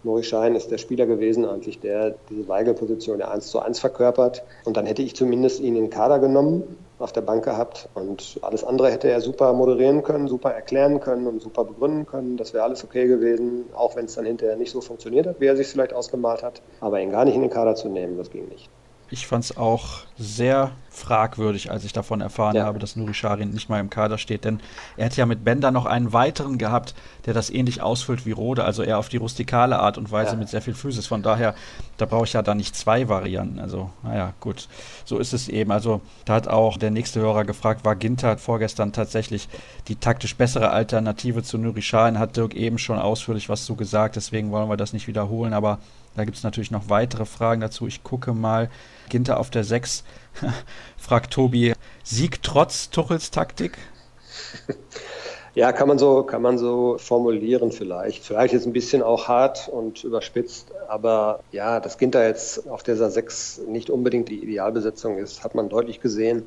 [0.06, 4.44] Nuri Schein ist der Spieler gewesen, eigentlich der diese Weigel-Position der 1 zu 1 verkörpert.
[4.64, 8.38] Und dann hätte ich zumindest ihn in den Kader genommen auf der Bank gehabt und
[8.42, 12.36] alles andere hätte er super moderieren können, super erklären können und super begründen können.
[12.36, 15.46] Das wäre alles okay gewesen, auch wenn es dann hinterher nicht so funktioniert hat, wie
[15.46, 16.62] er sich vielleicht ausgemalt hat.
[16.80, 18.70] Aber ihn gar nicht in den Kader zu nehmen, das ging nicht.
[19.08, 22.64] Ich fand es auch sehr fragwürdig, als ich davon erfahren ja.
[22.64, 24.44] habe, dass Nuri Sarin nicht mal im Kader steht.
[24.44, 24.60] Denn
[24.96, 26.94] er hat ja mit Bender noch einen weiteren gehabt,
[27.26, 30.38] der das ähnlich ausfüllt wie Rode, also eher auf die rustikale Art und Weise ja.
[30.38, 31.06] mit sehr viel Physis.
[31.06, 31.54] Von daher,
[31.98, 33.60] da brauche ich ja da nicht zwei Varianten.
[33.60, 34.68] Also, naja, gut,
[35.04, 35.70] so ist es eben.
[35.70, 39.48] Also, da hat auch der nächste Hörer gefragt, war Ginter vorgestern tatsächlich
[39.88, 42.18] die taktisch bessere Alternative zu Nuri Sarin?
[42.18, 45.78] Hat Dirk eben schon ausführlich was zu gesagt, deswegen wollen wir das nicht wiederholen, aber
[46.16, 47.86] da gibt es natürlich noch weitere Fragen dazu.
[47.86, 48.70] Ich gucke mal.
[49.08, 50.02] Ginter auf der 6
[50.96, 53.78] fragt Tobi, Sieg trotz Tuchels Taktik?
[55.56, 58.22] Ja, kann man so, kann man so formulieren vielleicht.
[58.22, 63.08] Vielleicht ist ein bisschen auch hart und überspitzt, aber ja, dass Ginter jetzt auf dieser
[63.08, 66.46] 6 nicht unbedingt die Idealbesetzung ist, hat man deutlich gesehen.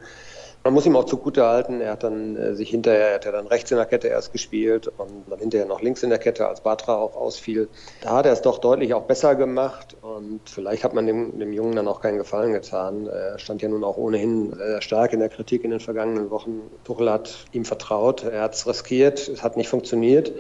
[0.63, 3.31] Man muss ihm auch zugute halten, er hat dann äh, sich hinterher, er hat ja
[3.31, 6.47] dann rechts in der Kette erst gespielt und dann hinterher noch links in der Kette,
[6.47, 7.69] als Batra auch ausfiel.
[8.01, 11.53] Da hat er es doch deutlich auch besser gemacht und vielleicht hat man dem, dem
[11.53, 13.07] Jungen dann auch keinen Gefallen getan.
[13.07, 16.61] Er stand ja nun auch ohnehin sehr stark in der Kritik in den vergangenen Wochen.
[16.83, 20.33] Tuchel hat ihm vertraut, er hat es riskiert, es hat nicht funktioniert.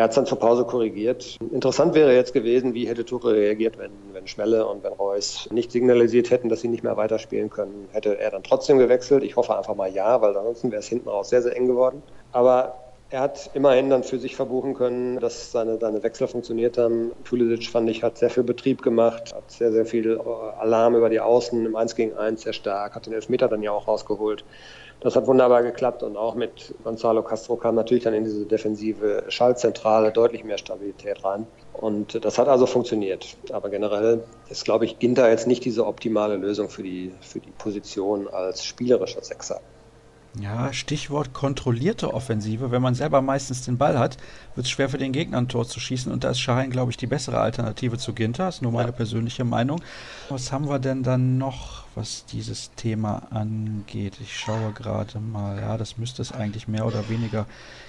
[0.00, 1.36] Er hat es dann zur Pause korrigiert.
[1.52, 5.70] Interessant wäre jetzt gewesen, wie hätte Tuchel reagiert, wenn, wenn Schmelle und wenn Reus nicht
[5.70, 7.86] signalisiert hätten, dass sie nicht mehr weiterspielen können.
[7.92, 9.22] Hätte er dann trotzdem gewechselt?
[9.22, 12.02] Ich hoffe einfach mal ja, weil ansonsten wäre es hinten raus sehr, sehr eng geworden.
[12.32, 12.78] Aber
[13.10, 17.10] er hat immerhin dann für sich verbuchen können, dass seine, seine Wechsel funktioniert haben.
[17.24, 21.20] Pulisic, fand ich, hat sehr viel Betrieb gemacht, hat sehr, sehr viel Alarm über die
[21.20, 24.46] Außen im 1 gegen 1 sehr stark, hat den Elfmeter dann ja auch rausgeholt.
[25.00, 29.24] Das hat wunderbar geklappt und auch mit Gonzalo Castro kam natürlich dann in diese defensive
[29.28, 31.46] Schaltzentrale deutlich mehr Stabilität rein.
[31.72, 33.38] Und das hat also funktioniert.
[33.50, 37.52] Aber generell ist, glaube ich, Ginter jetzt nicht diese optimale Lösung für die, für die
[37.52, 39.62] Position als spielerischer Sechser.
[40.38, 42.70] Ja, Stichwort kontrollierte Offensive.
[42.70, 44.16] Wenn man selber meistens den Ball hat,
[44.54, 46.12] wird es schwer für den Gegner ein Tor zu schießen.
[46.12, 48.46] Und da ist Schein, glaube ich, die bessere Alternative zu Ginter.
[48.46, 49.82] Das ist nur meine persönliche Meinung.
[50.28, 54.18] Was haben wir denn dann noch, was dieses Thema angeht?
[54.20, 55.58] Ich schaue gerade mal.
[55.60, 57.46] Ja, das müsste es eigentlich mehr oder weniger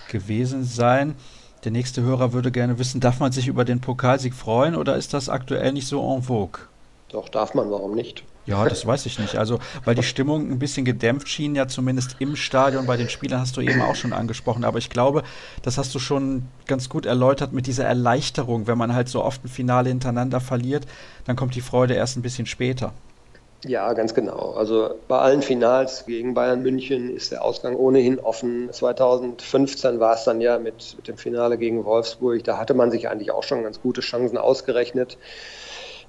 [0.10, 1.16] gewesen sein.
[1.64, 5.14] Der nächste Hörer würde gerne wissen, darf man sich über den Pokalsieg freuen oder ist
[5.14, 6.62] das aktuell nicht so en vogue?
[7.10, 8.24] Doch, darf man, warum nicht?
[8.46, 9.36] Ja, das weiß ich nicht.
[9.36, 13.40] Also, weil die Stimmung ein bisschen gedämpft schien, ja zumindest im Stadion, bei den Spielern
[13.40, 14.64] hast du eben auch schon angesprochen.
[14.64, 15.24] Aber ich glaube,
[15.62, 18.68] das hast du schon ganz gut erläutert mit dieser Erleichterung.
[18.68, 20.88] Wenn man halt so oft ein Finale hintereinander verliert,
[21.26, 22.94] dann kommt die Freude erst ein bisschen später.
[23.64, 24.54] Ja, ganz genau.
[24.58, 28.72] Also bei allen Finals gegen Bayern München ist der Ausgang ohnehin offen.
[28.72, 32.44] 2015 war es dann ja mit, mit dem Finale gegen Wolfsburg.
[32.44, 35.20] Da hatte man sich eigentlich auch schon ganz gute Chancen ausgerechnet.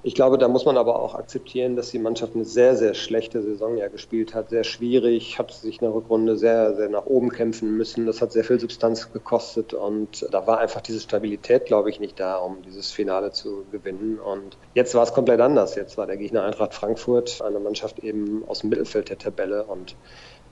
[0.05, 3.41] Ich glaube, da muss man aber auch akzeptieren, dass die Mannschaft eine sehr, sehr schlechte
[3.41, 4.49] Saison ja gespielt hat.
[4.49, 8.05] Sehr schwierig, hat sich in der Rückrunde sehr, sehr nach oben kämpfen müssen.
[8.05, 12.19] Das hat sehr viel Substanz gekostet und da war einfach diese Stabilität, glaube ich, nicht
[12.19, 14.19] da, um dieses Finale zu gewinnen.
[14.19, 15.75] Und jetzt war es komplett anders.
[15.75, 19.95] Jetzt war der Gegner Eintracht Frankfurt, eine Mannschaft eben aus dem Mittelfeld der Tabelle und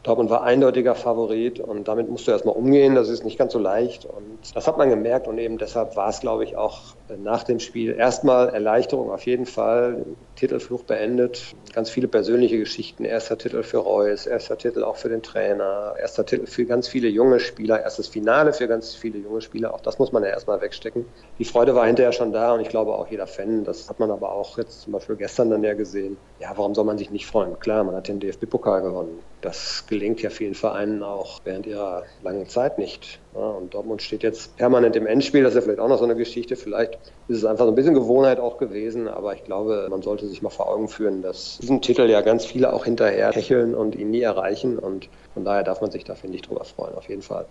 [0.04, 2.96] Dortmund war eindeutiger Favorit und damit musst du erstmal umgehen.
[2.96, 6.10] Das ist nicht ganz so leicht und das hat man gemerkt und eben deshalb war
[6.10, 10.06] es, glaube ich, auch nach dem Spiel erstmal Erleichterung auf jeden Fall.
[10.36, 11.54] Titelflucht beendet.
[11.74, 13.06] Ganz viele persönliche Geschichten.
[13.06, 17.08] Erster Titel für Reus, erster Titel auch für den Trainer, erster Titel für ganz viele
[17.10, 19.74] junge Spieler, erstes Finale für ganz viele junge Spieler.
[19.74, 21.06] Auch das muss man ja erstmal wegstecken.
[21.38, 23.64] Die Freude war hinterher schon da und ich glaube auch jeder Fan.
[23.64, 26.18] Das hat man aber auch jetzt zum Beispiel gestern dann ja gesehen.
[26.40, 27.60] Ja, warum soll man sich nicht freuen?
[27.60, 29.20] Klar, man hat den DFB-Pokal gewonnen.
[29.42, 33.19] Das gelingt ja vielen Vereinen auch während ihrer langen Zeit nicht.
[33.36, 35.43] Ja, und Dortmund steht jetzt permanent im Endspiel.
[35.43, 36.56] Das ist ja vielleicht auch noch so eine Geschichte.
[36.56, 36.93] Vielleicht
[37.27, 39.10] ist es einfach so ein bisschen Gewohnheit auch gewesen.
[39.10, 42.45] Aber ich glaube, man sollte sich mal vor Augen führen, dass diesen Titel ja ganz
[42.45, 44.80] viele auch hinterher hecheln und ihn nie erreichen.
[44.80, 47.45] Und von daher darf man sich da, finde ich, drüber freuen, auf jeden Fall.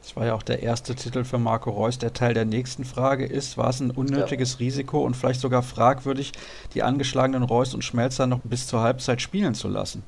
[0.00, 1.98] Das war ja auch der erste Titel für Marco Reus.
[1.98, 4.58] Der Teil der nächsten Frage ist, war es ein unnötiges ja.
[4.58, 6.30] Risiko und vielleicht sogar fragwürdig,
[6.72, 10.04] die angeschlagenen Reus und Schmelzer noch bis zur Halbzeit spielen zu lassen?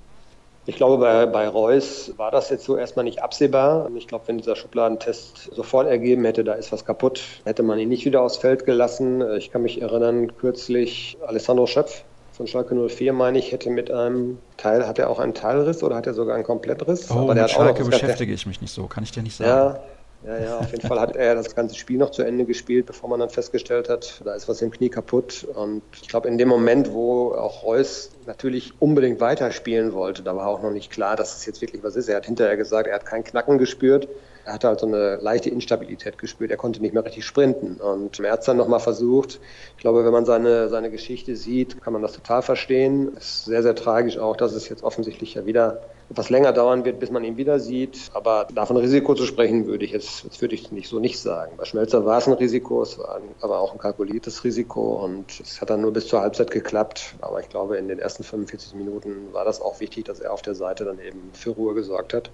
[0.64, 3.90] Ich glaube, bei, bei Reus war das jetzt so erstmal nicht absehbar.
[3.96, 7.88] Ich glaube, wenn dieser Schubladentest sofort ergeben hätte, da ist was kaputt, hätte man ihn
[7.88, 9.24] nicht wieder aufs Feld gelassen.
[9.38, 14.38] Ich kann mich erinnern, kürzlich Alessandro Schöpf von Schalke 04, meine ich, hätte mit einem
[14.56, 17.10] Teil, hat er auch einen Teilriss oder hat er sogar einen Komplettriss?
[17.10, 19.50] Oh, Aber der mit Schalke beschäftige ich mich nicht so, kann ich dir nicht sagen.
[19.50, 19.80] Ja,
[20.24, 23.10] ja, ja, auf jeden Fall hat er das ganze Spiel noch zu Ende gespielt, bevor
[23.10, 25.46] man dann festgestellt hat, da ist was im Knie kaputt.
[25.54, 30.46] Und ich glaube, in dem Moment, wo auch Reus natürlich unbedingt weiterspielen wollte, da war
[30.46, 32.08] auch noch nicht klar, dass es jetzt wirklich was ist.
[32.08, 34.08] Er hat hinterher gesagt, er hat kein Knacken gespürt.
[34.44, 36.50] Er hatte halt so eine leichte Instabilität gespürt.
[36.50, 37.80] Er konnte nicht mehr richtig sprinten.
[37.80, 39.40] Und er hat es dann nochmal versucht.
[39.76, 43.12] Ich glaube, wenn man seine, seine Geschichte sieht, kann man das total verstehen.
[43.16, 45.82] Es ist sehr, sehr tragisch auch, dass es jetzt offensichtlich ja wieder
[46.12, 48.10] etwas länger dauern wird, bis man ihn wieder sieht.
[48.12, 51.52] Aber davon Risiko zu sprechen, würde ich jetzt, jetzt würde ich nicht so nicht sagen.
[51.56, 55.60] Bei Schmelzer war es ein Risiko, es war aber auch ein kalkuliertes Risiko und es
[55.60, 57.14] hat dann nur bis zur Halbzeit geklappt.
[57.20, 60.42] Aber ich glaube, in den ersten 45 Minuten war das auch wichtig, dass er auf
[60.42, 62.30] der Seite dann eben für Ruhe gesorgt hat.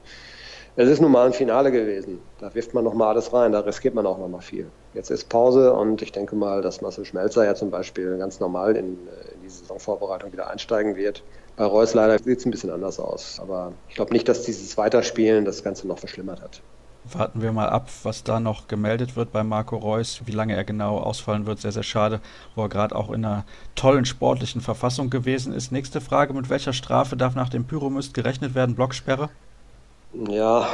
[0.81, 2.21] Es ist nun mal ein Finale gewesen.
[2.39, 4.71] Da wirft man noch mal alles rein, da riskiert man auch noch mal viel.
[4.95, 8.77] Jetzt ist Pause und ich denke mal, dass Marcel Schmelzer ja zum Beispiel ganz normal
[8.77, 8.99] in,
[9.35, 11.25] in die Saisonvorbereitung wieder einsteigen wird.
[11.59, 13.41] Bei Reus leider sieht es ein bisschen anders aus.
[13.41, 16.63] Aber ich glaube nicht, dass dieses Weiterspielen das Ganze noch verschlimmert hat.
[17.13, 20.63] Warten wir mal ab, was da noch gemeldet wird bei Marco Reus, wie lange er
[20.63, 21.59] genau ausfallen wird.
[21.61, 22.21] Sehr, sehr schade,
[22.55, 23.45] wo er gerade auch in einer
[23.75, 25.73] tollen sportlichen Verfassung gewesen ist.
[25.73, 28.77] Nächste Frage: Mit welcher Strafe darf nach dem Pyromist gerechnet werden?
[28.77, 29.31] Blocksperre?
[30.29, 30.69] Ja,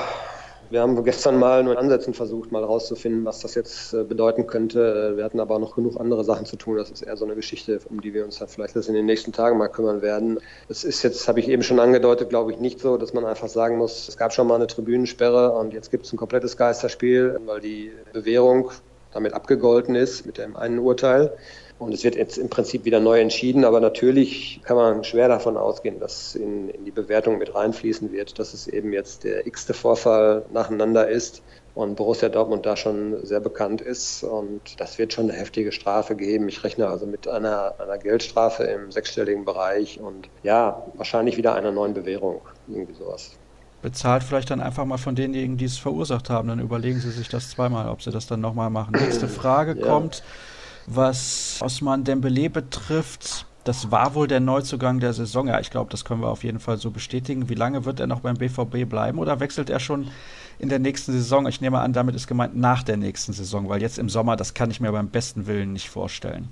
[0.71, 4.47] wir haben gestern mal nur in Ansätzen versucht, mal rauszufinden, was das jetzt äh, bedeuten
[4.47, 5.17] könnte.
[5.17, 6.77] Wir hatten aber noch genug andere Sachen zu tun.
[6.77, 9.33] Das ist eher so eine Geschichte, um die wir uns dann vielleicht in den nächsten
[9.33, 10.39] Tagen mal kümmern werden.
[10.69, 13.49] Es ist jetzt, habe ich eben schon angedeutet, glaube ich, nicht so, dass man einfach
[13.49, 17.39] sagen muss, es gab schon mal eine Tribünensperre und jetzt gibt es ein komplettes Geisterspiel,
[17.47, 18.71] weil die Bewährung
[19.13, 21.37] damit abgegolten ist mit dem einen Urteil.
[21.79, 25.57] Und es wird jetzt im Prinzip wieder neu entschieden, aber natürlich kann man schwer davon
[25.57, 29.75] ausgehen, dass in, in die Bewertung mit reinfließen wird, dass es eben jetzt der x-te
[29.75, 31.43] Vorfall nacheinander ist
[31.75, 34.23] und Borussia Dortmund da schon sehr bekannt ist.
[34.23, 36.49] Und das wird schon eine heftige Strafe geben.
[36.49, 41.73] Ich rechne also mit einer, einer Geldstrafe im sechsstelligen Bereich und ja, wahrscheinlich wieder einer
[41.73, 43.33] neuen Bewährung, irgendwie sowas
[43.83, 46.49] bezahlt vielleicht dann einfach mal von denjenigen, die es verursacht haben.
[46.49, 48.95] Dann überlegen Sie sich das zweimal, ob Sie das dann nochmal machen.
[48.99, 49.87] Nächste Frage ja.
[49.87, 50.23] kommt
[50.87, 55.49] was Osman Dembele betrifft, das war wohl der Neuzugang der Saison.
[55.49, 57.49] Ja, ich glaube, das können wir auf jeden Fall so bestätigen.
[57.49, 60.09] Wie lange wird er noch beim BVB bleiben oder wechselt er schon
[60.59, 61.47] in der nächsten Saison?
[61.47, 64.53] Ich nehme an, damit ist gemeint nach der nächsten Saison, weil jetzt im Sommer, das
[64.53, 66.51] kann ich mir beim besten Willen nicht vorstellen.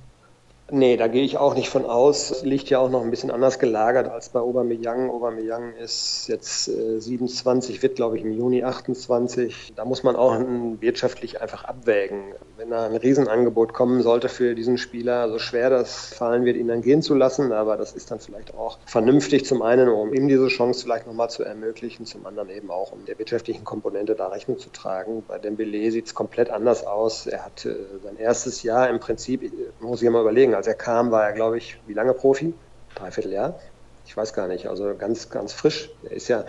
[0.74, 2.30] Nee, da gehe ich auch nicht von aus.
[2.30, 5.10] Es liegt ja auch noch ein bisschen anders gelagert als bei Aubameyang.
[5.10, 9.74] Aubameyang ist jetzt äh, 27, wird glaube ich im Juni 28.
[9.76, 10.34] Da muss man auch
[10.80, 12.22] wirtschaftlich einfach abwägen.
[12.56, 16.68] Wenn da ein Riesenangebot kommen sollte für diesen Spieler, so schwer das fallen wird, ihn
[16.68, 20.26] dann gehen zu lassen, aber das ist dann vielleicht auch vernünftig zum einen, um ihm
[20.26, 24.28] diese Chance vielleicht nochmal zu ermöglichen, zum anderen eben auch, um der wirtschaftlichen Komponente da
[24.28, 25.22] Rechnung zu tragen.
[25.28, 27.26] Bei Dembele sieht es komplett anders aus.
[27.26, 31.10] Er hat äh, sein erstes Jahr im Prinzip, muss ich mal überlegen, als er kam,
[31.10, 32.54] war er, glaube ich, wie lange Profi?
[32.94, 33.58] Dreiviertel Jahr?
[34.06, 34.68] Ich weiß gar nicht.
[34.68, 35.90] Also ganz, ganz frisch.
[36.04, 36.44] Er ist ja,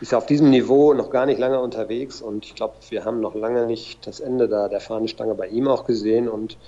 [0.00, 3.20] ist ja auf diesem Niveau noch gar nicht lange unterwegs und ich glaube, wir haben
[3.20, 6.58] noch lange nicht das Ende da der Fahnenstange bei ihm auch gesehen und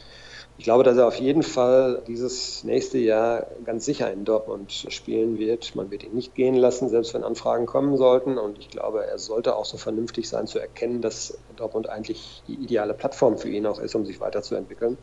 [0.58, 5.38] ich glaube, dass er auf jeden Fall dieses nächste Jahr ganz sicher in Dortmund spielen
[5.38, 5.74] wird.
[5.74, 8.38] Man wird ihn nicht gehen lassen, selbst wenn Anfragen kommen sollten.
[8.38, 12.54] Und ich glaube, er sollte auch so vernünftig sein zu erkennen, dass Dortmund eigentlich die
[12.54, 14.96] ideale Plattform für ihn auch ist, um sich weiterzuentwickeln.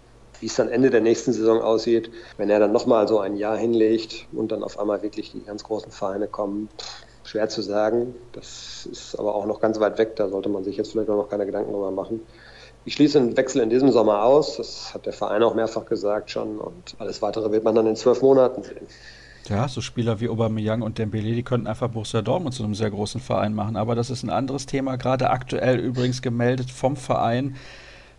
[0.43, 3.55] Wie es dann Ende der nächsten Saison aussieht, wenn er dann nochmal so ein Jahr
[3.55, 6.67] hinlegt und dann auf einmal wirklich die ganz großen Vereine kommen,
[7.23, 8.13] schwer zu sagen.
[8.33, 10.17] Das ist aber auch noch ganz weit weg.
[10.17, 12.19] Da sollte man sich jetzt vielleicht noch keine Gedanken drüber machen.
[12.83, 14.57] Ich schließe einen Wechsel in diesem Sommer aus.
[14.57, 16.57] Das hat der Verein auch mehrfach gesagt schon.
[16.57, 18.85] Und alles weitere wird man dann in zwölf Monaten sehen.
[19.47, 22.91] Ja, so Spieler wie Aubameyang und Dembele, die könnten einfach Borussia Dortmund zu einem sehr
[22.91, 23.77] großen Verein machen.
[23.77, 24.97] Aber das ist ein anderes Thema.
[24.97, 27.55] Gerade aktuell übrigens gemeldet vom Verein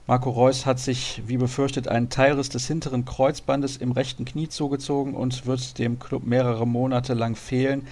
[0.07, 5.15] Marco Reus hat sich, wie befürchtet, einen Teilriss des hinteren Kreuzbandes im rechten Knie zugezogen
[5.15, 7.87] und wird dem Club mehrere Monate lang fehlen.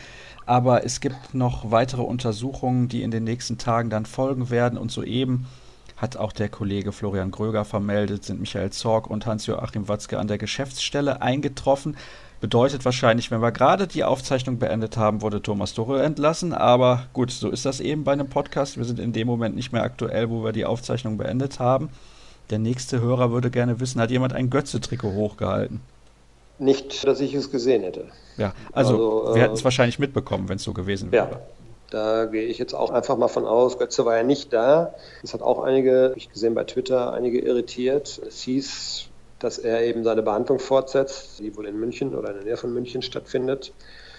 [0.45, 4.79] Aber es gibt noch weitere Untersuchungen, die in den nächsten Tagen dann folgen werden.
[4.79, 5.47] Und soeben
[5.97, 10.37] hat auch der Kollege Florian Gröger vermeldet, sind Michael Zorg und Hans-Joachim Watzke an der
[10.37, 11.97] Geschäftsstelle eingetroffen.
[12.43, 16.53] Bedeutet wahrscheinlich, wenn wir gerade die Aufzeichnung beendet haben, wurde Thomas Tuchel entlassen.
[16.53, 18.77] Aber gut, so ist das eben bei einem Podcast.
[18.77, 21.91] Wir sind in dem Moment nicht mehr aktuell, wo wir die Aufzeichnung beendet haben.
[22.51, 25.83] Der nächste Hörer würde gerne wissen, hat jemand ein Götze-Trikot hochgehalten?
[26.59, 28.07] Nicht, dass ich es gesehen hätte.
[28.37, 31.31] Ja, also, also wir äh, hätten es wahrscheinlich mitbekommen, wenn es so gewesen wäre.
[31.31, 31.41] Ja.
[31.91, 33.79] Da gehe ich jetzt auch einfach mal von aus.
[33.79, 34.95] Götze war ja nicht da.
[35.21, 38.21] Das hat auch einige, habe ich gesehen bei Twitter, einige irritiert.
[38.27, 39.11] Es hieß,
[39.43, 42.73] dass er eben seine Behandlung fortsetzt, die wohl in München oder in der Nähe von
[42.73, 43.73] München stattfindet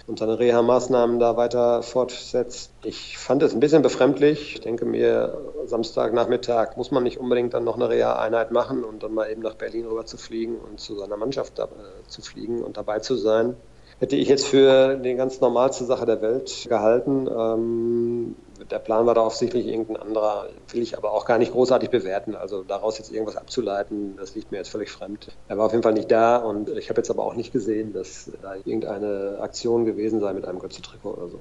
[0.06, 2.72] und seine Reha-Maßnahmen da weiter fortsetzt.
[2.84, 4.56] Ich fand es ein bisschen befremdlich.
[4.56, 9.14] Ich denke mir, Samstagnachmittag muss man nicht unbedingt dann noch eine Reha-Einheit machen und dann
[9.14, 11.68] mal eben nach Berlin rüber zu fliegen und zu seiner Mannschaft äh,
[12.08, 13.56] zu fliegen und dabei zu sein
[14.04, 17.26] hätte ich jetzt für die ganz normalste Sache der Welt gehalten.
[17.26, 18.36] Ähm,
[18.70, 22.36] der Plan war da offensichtlich irgendein anderer, will ich aber auch gar nicht großartig bewerten.
[22.36, 25.30] Also daraus jetzt irgendwas abzuleiten, das liegt mir jetzt völlig fremd.
[25.48, 27.94] Er war auf jeden Fall nicht da und ich habe jetzt aber auch nicht gesehen,
[27.94, 31.40] dass da irgendeine Aktion gewesen sei mit einem Götze-Trikot oder so.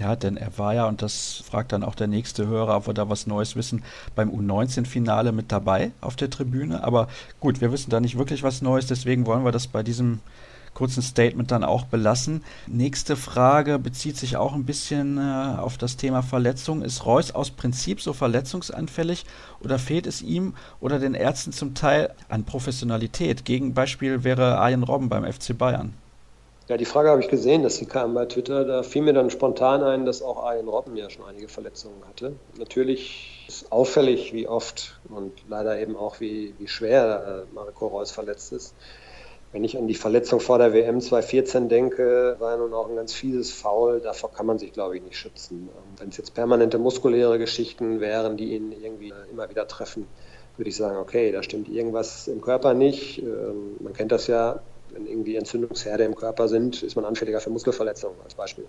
[0.00, 2.94] Ja, denn er war ja, und das fragt dann auch der nächste Hörer, ob wir
[2.94, 3.84] da was Neues wissen,
[4.16, 6.82] beim U19-Finale mit dabei auf der Tribüne.
[6.82, 7.06] Aber
[7.38, 10.18] gut, wir wissen da nicht wirklich was Neues, deswegen wollen wir das bei diesem
[10.78, 12.44] kurzen Statement dann auch belassen.
[12.68, 16.82] Nächste Frage bezieht sich auch ein bisschen äh, auf das Thema Verletzung.
[16.82, 19.24] Ist Reus aus Prinzip so verletzungsanfällig
[19.60, 23.44] oder fehlt es ihm oder den Ärzten zum Teil an Professionalität?
[23.44, 25.94] Gegenbeispiel wäre Arjen Robben beim FC Bayern.
[26.68, 28.64] Ja, die Frage habe ich gesehen, dass sie kam bei Twitter.
[28.64, 32.34] Da fiel mir dann spontan ein, dass auch Arjen Robben ja schon einige Verletzungen hatte.
[32.56, 38.12] Natürlich ist auffällig, wie oft und leider eben auch, wie, wie schwer äh, Marco Reus
[38.12, 38.74] verletzt ist.
[39.50, 42.96] Wenn ich an die Verletzung vor der WM 2014 denke, war ja nun auch ein
[42.96, 44.00] ganz fieses Foul.
[44.00, 45.70] Davor kann man sich, glaube ich, nicht schützen.
[45.96, 50.06] Wenn es jetzt permanente muskuläre Geschichten wären, die ihn irgendwie immer wieder treffen,
[50.58, 53.22] würde ich sagen, okay, da stimmt irgendwas im Körper nicht.
[53.22, 57.50] Ähm, man kennt das ja, wenn irgendwie Entzündungsherde im Körper sind, ist man anfälliger für
[57.50, 58.66] Muskelverletzungen als Beispiel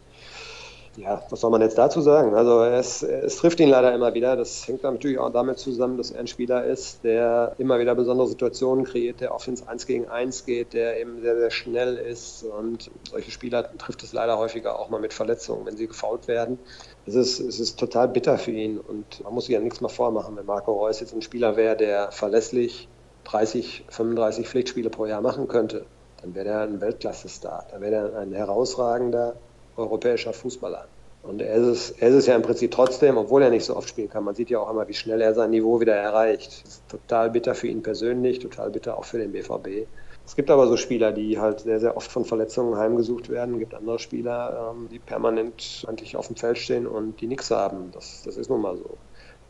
[0.97, 2.33] ja, was soll man jetzt dazu sagen?
[2.33, 4.35] Also es, es trifft ihn leider immer wieder.
[4.35, 8.27] Das hängt natürlich auch damit zusammen, dass er ein Spieler ist, der immer wieder besondere
[8.27, 12.43] Situationen kreiert, der oft ins 1 gegen 1 geht, der eben sehr, sehr schnell ist.
[12.43, 16.59] Und solche Spieler trifft es leider häufiger auch mal mit Verletzungen, wenn sie gefault werden.
[17.05, 19.89] Es ist, es ist total bitter für ihn und man muss sich ja nichts mehr
[19.89, 22.87] vormachen, wenn Marco Reus jetzt ein Spieler wäre, der verlässlich
[23.25, 25.85] 30, 35 Pflichtspiele pro Jahr machen könnte,
[26.21, 27.65] dann wäre er ein Weltklasse-Star.
[27.71, 29.35] Dann wäre er ein herausragender
[29.79, 30.87] europäischer Fußballer.
[31.21, 33.89] Und er ist, es, er ist ja im Prinzip trotzdem, obwohl er nicht so oft
[33.89, 34.23] spielen kann.
[34.23, 36.63] Man sieht ja auch immer, wie schnell er sein Niveau wieder erreicht.
[36.63, 39.87] Das ist total bitter für ihn persönlich, total bitter auch für den BVB.
[40.25, 43.55] Es gibt aber so Spieler, die halt sehr, sehr oft von Verletzungen heimgesucht werden.
[43.55, 47.51] Es gibt andere Spieler, ähm, die permanent eigentlich auf dem Feld stehen und die nichts
[47.51, 47.91] haben.
[47.91, 48.97] Das, das ist nun mal so.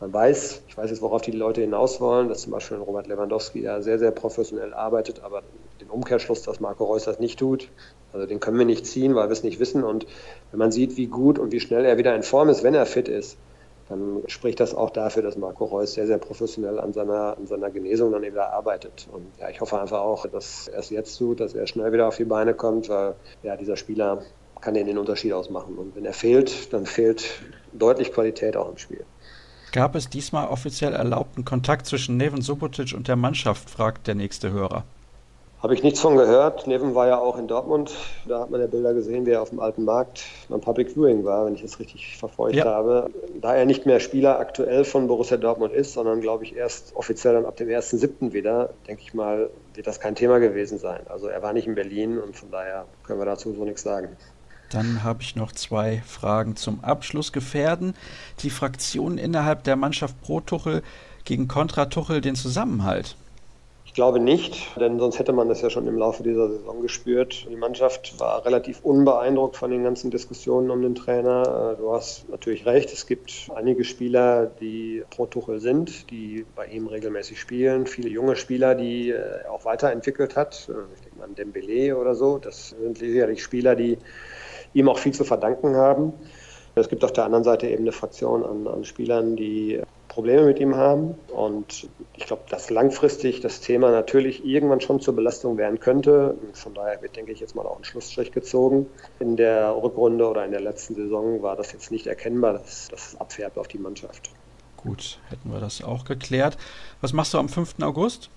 [0.00, 3.60] Man weiß, ich weiß jetzt, worauf die Leute hinaus wollen, dass zum Beispiel Robert Lewandowski
[3.60, 5.42] ja sehr, sehr professionell arbeitet, aber
[5.90, 7.68] den Umkehrschluss, dass Marco Reus das nicht tut,
[8.12, 9.84] also den können wir nicht ziehen, weil wir es nicht wissen.
[9.84, 10.06] Und
[10.50, 12.86] wenn man sieht, wie gut und wie schnell er wieder in Form ist, wenn er
[12.86, 13.36] fit ist,
[13.88, 17.70] dann spricht das auch dafür, dass Marco Reus sehr, sehr professionell an seiner, an seiner
[17.70, 19.08] Genesung dann wieder arbeitet.
[19.10, 22.06] Und ja, ich hoffe einfach auch, dass er es jetzt tut, dass er schnell wieder
[22.06, 24.22] auf die Beine kommt, weil ja, dieser Spieler
[24.60, 25.76] kann den Unterschied ausmachen.
[25.76, 29.04] Und wenn er fehlt, dann fehlt deutlich Qualität auch im Spiel.
[29.72, 34.50] Gab es diesmal offiziell erlaubten Kontakt zwischen Neven Subotic und der Mannschaft, fragt der nächste
[34.50, 34.84] Hörer.
[35.62, 36.66] Habe ich nichts von gehört.
[36.66, 37.92] Neven war ja auch in Dortmund.
[38.26, 41.24] Da hat man ja Bilder gesehen, wie er auf dem alten Markt beim Public Viewing
[41.24, 42.64] war, wenn ich es richtig verfolgt ja.
[42.64, 43.10] habe.
[43.42, 47.34] Da er nicht mehr Spieler aktuell von Borussia Dortmund ist, sondern glaube ich erst offiziell
[47.34, 48.32] dann ab dem 1.7.
[48.32, 51.02] wieder, denke ich mal, wird das kein Thema gewesen sein.
[51.10, 54.16] Also er war nicht in Berlin und von daher können wir dazu so nichts sagen.
[54.70, 57.32] Dann habe ich noch zwei Fragen zum Abschluss.
[57.32, 57.94] Gefährden
[58.38, 60.82] die Fraktionen innerhalb der Mannschaft pro Tuchel
[61.24, 63.16] gegen Kontra Tuchel den Zusammenhalt?
[63.90, 67.48] Ich glaube nicht, denn sonst hätte man das ja schon im Laufe dieser Saison gespürt.
[67.50, 71.72] Die Mannschaft war relativ unbeeindruckt von den ganzen Diskussionen um den Trainer.
[71.74, 76.66] Äh, du hast natürlich recht, es gibt einige Spieler, die pro Tuchel sind, die bei
[76.66, 77.88] ihm regelmäßig spielen.
[77.88, 80.68] Viele junge Spieler, die er äh, auch weiterentwickelt hat.
[80.68, 82.38] Äh, ich denke mal an Dembele oder so.
[82.38, 83.98] Das sind sicherlich Spieler, die
[84.72, 86.12] ihm auch viel zu verdanken haben.
[86.76, 90.58] Es gibt auf der anderen Seite eben eine Fraktion an, an Spielern, die Probleme mit
[90.58, 91.14] ihm haben.
[91.28, 96.36] Und ich glaube, dass langfristig das Thema natürlich irgendwann schon zur Belastung werden könnte.
[96.52, 98.86] Von daher wird, denke ich, jetzt mal auch ein Schlussstrich gezogen.
[99.20, 103.16] In der Rückrunde oder in der letzten Saison war das jetzt nicht erkennbar, dass das
[103.18, 104.30] abfärbt auf die Mannschaft.
[104.76, 106.58] Gut, hätten wir das auch geklärt.
[107.00, 107.76] Was machst du am 5.
[107.82, 108.30] August?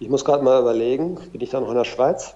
[0.00, 2.34] Ich muss gerade mal überlegen, bin ich da noch in der Schweiz?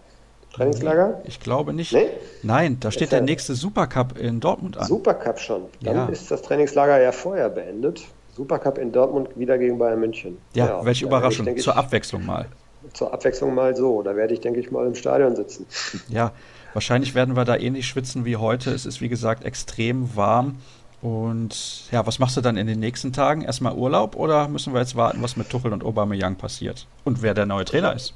[0.55, 1.21] Trainingslager?
[1.25, 1.93] Ich glaube nicht.
[1.93, 2.09] Nee?
[2.43, 4.87] Nein, da steht der nächste Supercup in Dortmund an.
[4.87, 5.65] Supercup schon.
[5.83, 6.07] Dann ja.
[6.07, 8.05] ist das Trainingslager ja vorher beendet.
[8.35, 10.39] Supercup in Dortmund wieder gegen Bayern München.
[10.55, 11.47] Ja, ja welche Überraschung.
[11.47, 12.47] Ich, zur Abwechslung mal.
[12.95, 14.03] Zur Abwechslung mal so.
[14.03, 15.67] Da werde ich, denke ich, mal im Stadion sitzen.
[16.09, 16.33] Ja,
[16.73, 18.71] wahrscheinlich werden wir da ähnlich schwitzen wie heute.
[18.71, 20.57] Es ist, wie gesagt, extrem warm.
[21.03, 23.43] Und ja, was machst du dann in den nächsten Tagen?
[23.43, 26.87] Erstmal Urlaub oder müssen wir jetzt warten, was mit Tuchel und Aubameyang passiert?
[27.05, 28.15] Und wer der neue Trainer ist?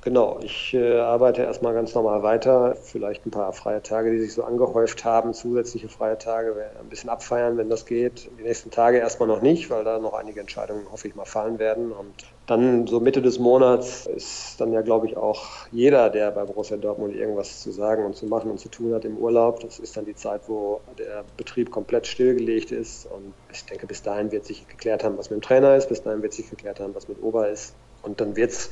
[0.00, 2.76] Genau, ich äh, arbeite erstmal ganz normal weiter.
[2.76, 7.10] Vielleicht ein paar freie Tage, die sich so angehäuft haben, zusätzliche freie Tage, ein bisschen
[7.10, 8.30] abfeiern, wenn das geht.
[8.38, 11.58] Die nächsten Tage erstmal noch nicht, weil da noch einige Entscheidungen, hoffe ich mal, fallen
[11.58, 11.90] werden.
[11.90, 12.14] Und
[12.46, 16.76] dann so Mitte des Monats ist dann ja, glaube ich, auch jeder, der bei Borussia
[16.76, 19.58] Dortmund irgendwas zu sagen und zu machen und zu tun hat im Urlaub.
[19.60, 23.04] Das ist dann die Zeit, wo der Betrieb komplett stillgelegt ist.
[23.04, 25.88] Und ich denke, bis dahin wird sich geklärt haben, was mit dem Trainer ist.
[25.88, 27.74] Bis dahin wird sich geklärt haben, was mit Ober ist.
[28.02, 28.70] Und dann wird es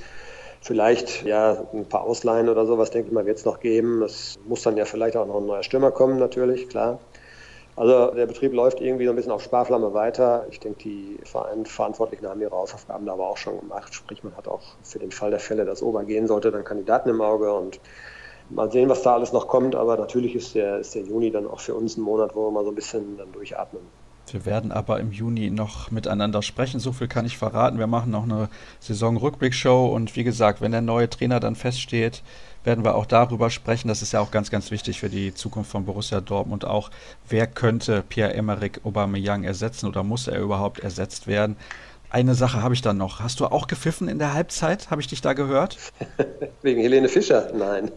[0.66, 4.02] Vielleicht ja ein paar Ausleihen oder sowas, denke ich mal, wird es noch geben.
[4.02, 6.98] Es muss dann ja vielleicht auch noch ein neuer Stürmer kommen, natürlich, klar.
[7.76, 10.44] Also der Betrieb läuft irgendwie so ein bisschen auf Sparflamme weiter.
[10.50, 13.94] Ich denke, die Verantwortlichen haben ihre Hausaufgaben da aber auch schon gemacht.
[13.94, 17.10] Sprich, man hat auch für den Fall der Fälle, dass Ober gehen sollte, dann Kandidaten
[17.10, 17.78] im Auge und
[18.48, 19.76] mal sehen, was da alles noch kommt.
[19.76, 22.50] Aber natürlich ist der, ist der Juni dann auch für uns ein Monat, wo wir
[22.50, 23.82] mal so ein bisschen dann durchatmen.
[24.32, 26.80] Wir werden aber im Juni noch miteinander sprechen.
[26.80, 27.78] So viel kann ich verraten.
[27.78, 28.48] Wir machen noch eine
[28.80, 32.22] Saison-Rückblick-Show und wie gesagt, wenn der neue Trainer dann feststeht,
[32.64, 33.88] werden wir auch darüber sprechen.
[33.88, 36.90] Das ist ja auch ganz, ganz wichtig für die Zukunft von Borussia Dortmund auch.
[37.28, 41.56] Wer könnte Pierre-Emerick Aubameyang ersetzen oder muss er überhaupt ersetzt werden?
[42.08, 43.20] Eine Sache habe ich dann noch.
[43.20, 44.90] Hast du auch gepfiffen in der Halbzeit?
[44.90, 45.76] Habe ich dich da gehört?
[46.62, 47.50] Wegen Helene Fischer?
[47.52, 47.90] Nein.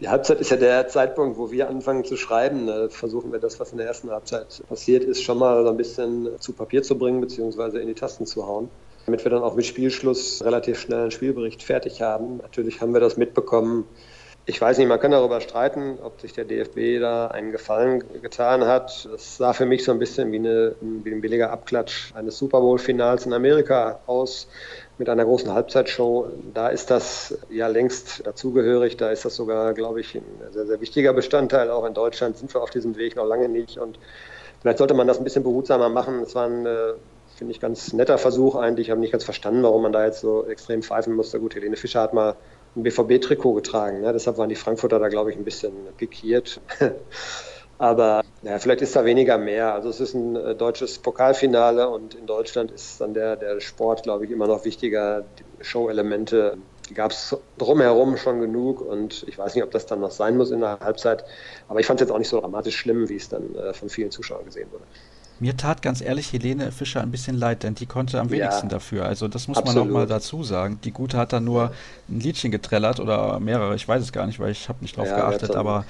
[0.00, 2.66] Die Halbzeit ist ja der Zeitpunkt, wo wir anfangen zu schreiben.
[2.66, 5.76] Da versuchen wir das, was in der ersten Halbzeit passiert ist, schon mal so ein
[5.76, 8.68] bisschen zu Papier zu bringen, beziehungsweise in die Tasten zu hauen.
[9.06, 12.38] Damit wir dann auch mit Spielschluss relativ schnell einen Spielbericht fertig haben.
[12.38, 13.86] Natürlich haben wir das mitbekommen,
[14.46, 18.66] ich weiß nicht, man kann darüber streiten, ob sich der DFB da einen Gefallen getan
[18.66, 19.08] hat.
[19.10, 22.60] Das sah für mich so ein bisschen wie, eine, wie ein billiger Abklatsch eines Super
[22.60, 24.46] Bowl-Finals in Amerika aus
[24.98, 26.28] mit einer großen Halbzeitshow.
[26.52, 28.98] Da ist das ja längst dazugehörig.
[28.98, 31.70] Da ist das sogar, glaube ich, ein sehr, sehr wichtiger Bestandteil.
[31.70, 33.78] Auch in Deutschland sind wir auf diesem Weg noch lange nicht.
[33.78, 33.98] Und
[34.60, 36.20] vielleicht sollte man das ein bisschen behutsamer machen.
[36.20, 36.92] Es war ein, äh,
[37.36, 38.88] finde ich, ganz netter Versuch eigentlich.
[38.88, 41.40] Ich habe nicht ganz verstanden, warum man da jetzt so extrem pfeifen musste.
[41.40, 42.36] Gut, Helene Fischer hat mal
[42.76, 44.00] ein BVB-Trikot getragen.
[44.00, 44.12] Ne?
[44.12, 46.60] Deshalb waren die Frankfurter da, glaube ich, ein bisschen pikiert.
[47.78, 49.74] Aber ja, vielleicht ist da weniger mehr.
[49.74, 54.04] Also es ist ein äh, deutsches Pokalfinale und in Deutschland ist dann der, der Sport,
[54.04, 55.24] glaube ich, immer noch wichtiger.
[55.60, 56.58] Show-Elemente
[56.94, 60.50] gab es drumherum schon genug und ich weiß nicht, ob das dann noch sein muss
[60.50, 61.24] in der Halbzeit.
[61.68, 63.88] Aber ich fand es jetzt auch nicht so dramatisch schlimm, wie es dann äh, von
[63.88, 64.84] vielen Zuschauern gesehen wurde.
[65.40, 68.70] Mir tat ganz ehrlich Helene Fischer ein bisschen leid, denn die konnte am wenigsten ja,
[68.70, 69.04] dafür.
[69.06, 69.76] Also das muss absolut.
[69.76, 70.78] man nochmal dazu sagen.
[70.84, 71.72] Die Gute hat dann nur
[72.08, 75.08] ein Liedchen getrellert oder mehrere, ich weiß es gar nicht, weil ich habe nicht drauf
[75.08, 75.84] ja, geachtet, aber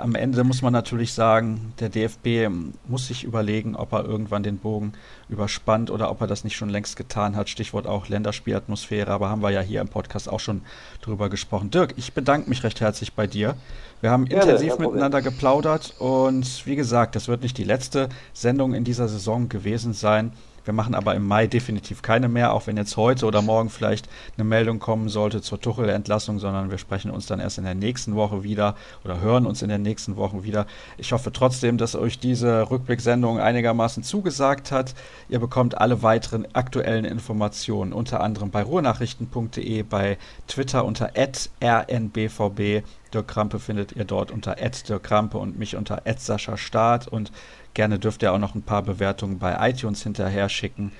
[0.00, 2.48] am Ende muss man natürlich sagen, der DFB
[2.88, 4.92] muss sich überlegen, ob er irgendwann den Bogen
[5.28, 7.48] überspannt oder ob er das nicht schon längst getan hat.
[7.48, 10.62] Stichwort auch Länderspielatmosphäre, aber haben wir ja hier im Podcast auch schon
[11.02, 11.70] drüber gesprochen.
[11.70, 13.56] Dirk, ich bedanke mich recht herzlich bei dir.
[14.00, 18.74] Wir haben Gerne, intensiv miteinander geplaudert und wie gesagt, das wird nicht die letzte Sendung
[18.74, 20.32] in dieser Saison gewesen sein.
[20.64, 24.08] Wir machen aber im Mai definitiv keine mehr, auch wenn jetzt heute oder morgen vielleicht
[24.36, 28.14] eine Meldung kommen sollte zur Tuchel-Entlassung, sondern wir sprechen uns dann erst in der nächsten
[28.14, 30.66] Woche wieder oder hören uns in den nächsten Wochen wieder.
[30.98, 34.94] Ich hoffe trotzdem, dass euch diese Rückblicksendung einigermaßen zugesagt hat.
[35.28, 42.82] Ihr bekommt alle weiteren aktuellen Informationen unter anderem bei ruhrnachrichten.de, bei Twitter unter rnbvb.
[43.12, 47.32] Dirk Krampe findet ihr dort unter Dirk Krampe und mich unter Sascha Staat und
[47.74, 50.92] Gerne dürft ihr auch noch ein paar Bewertungen bei iTunes hinterher schicken.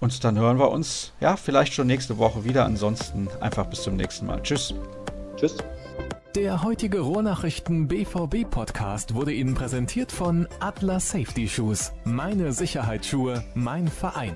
[0.00, 2.64] Und dann hören wir uns, ja, vielleicht schon nächste Woche wieder.
[2.64, 4.42] Ansonsten einfach bis zum nächsten Mal.
[4.42, 4.74] Tschüss.
[5.36, 5.56] Tschüss.
[6.34, 11.92] Der heutige Rohrnachrichten BVB Podcast wurde Ihnen präsentiert von Atlas Safety Shoes.
[12.04, 14.34] Meine Sicherheitsschuhe, mein Verein.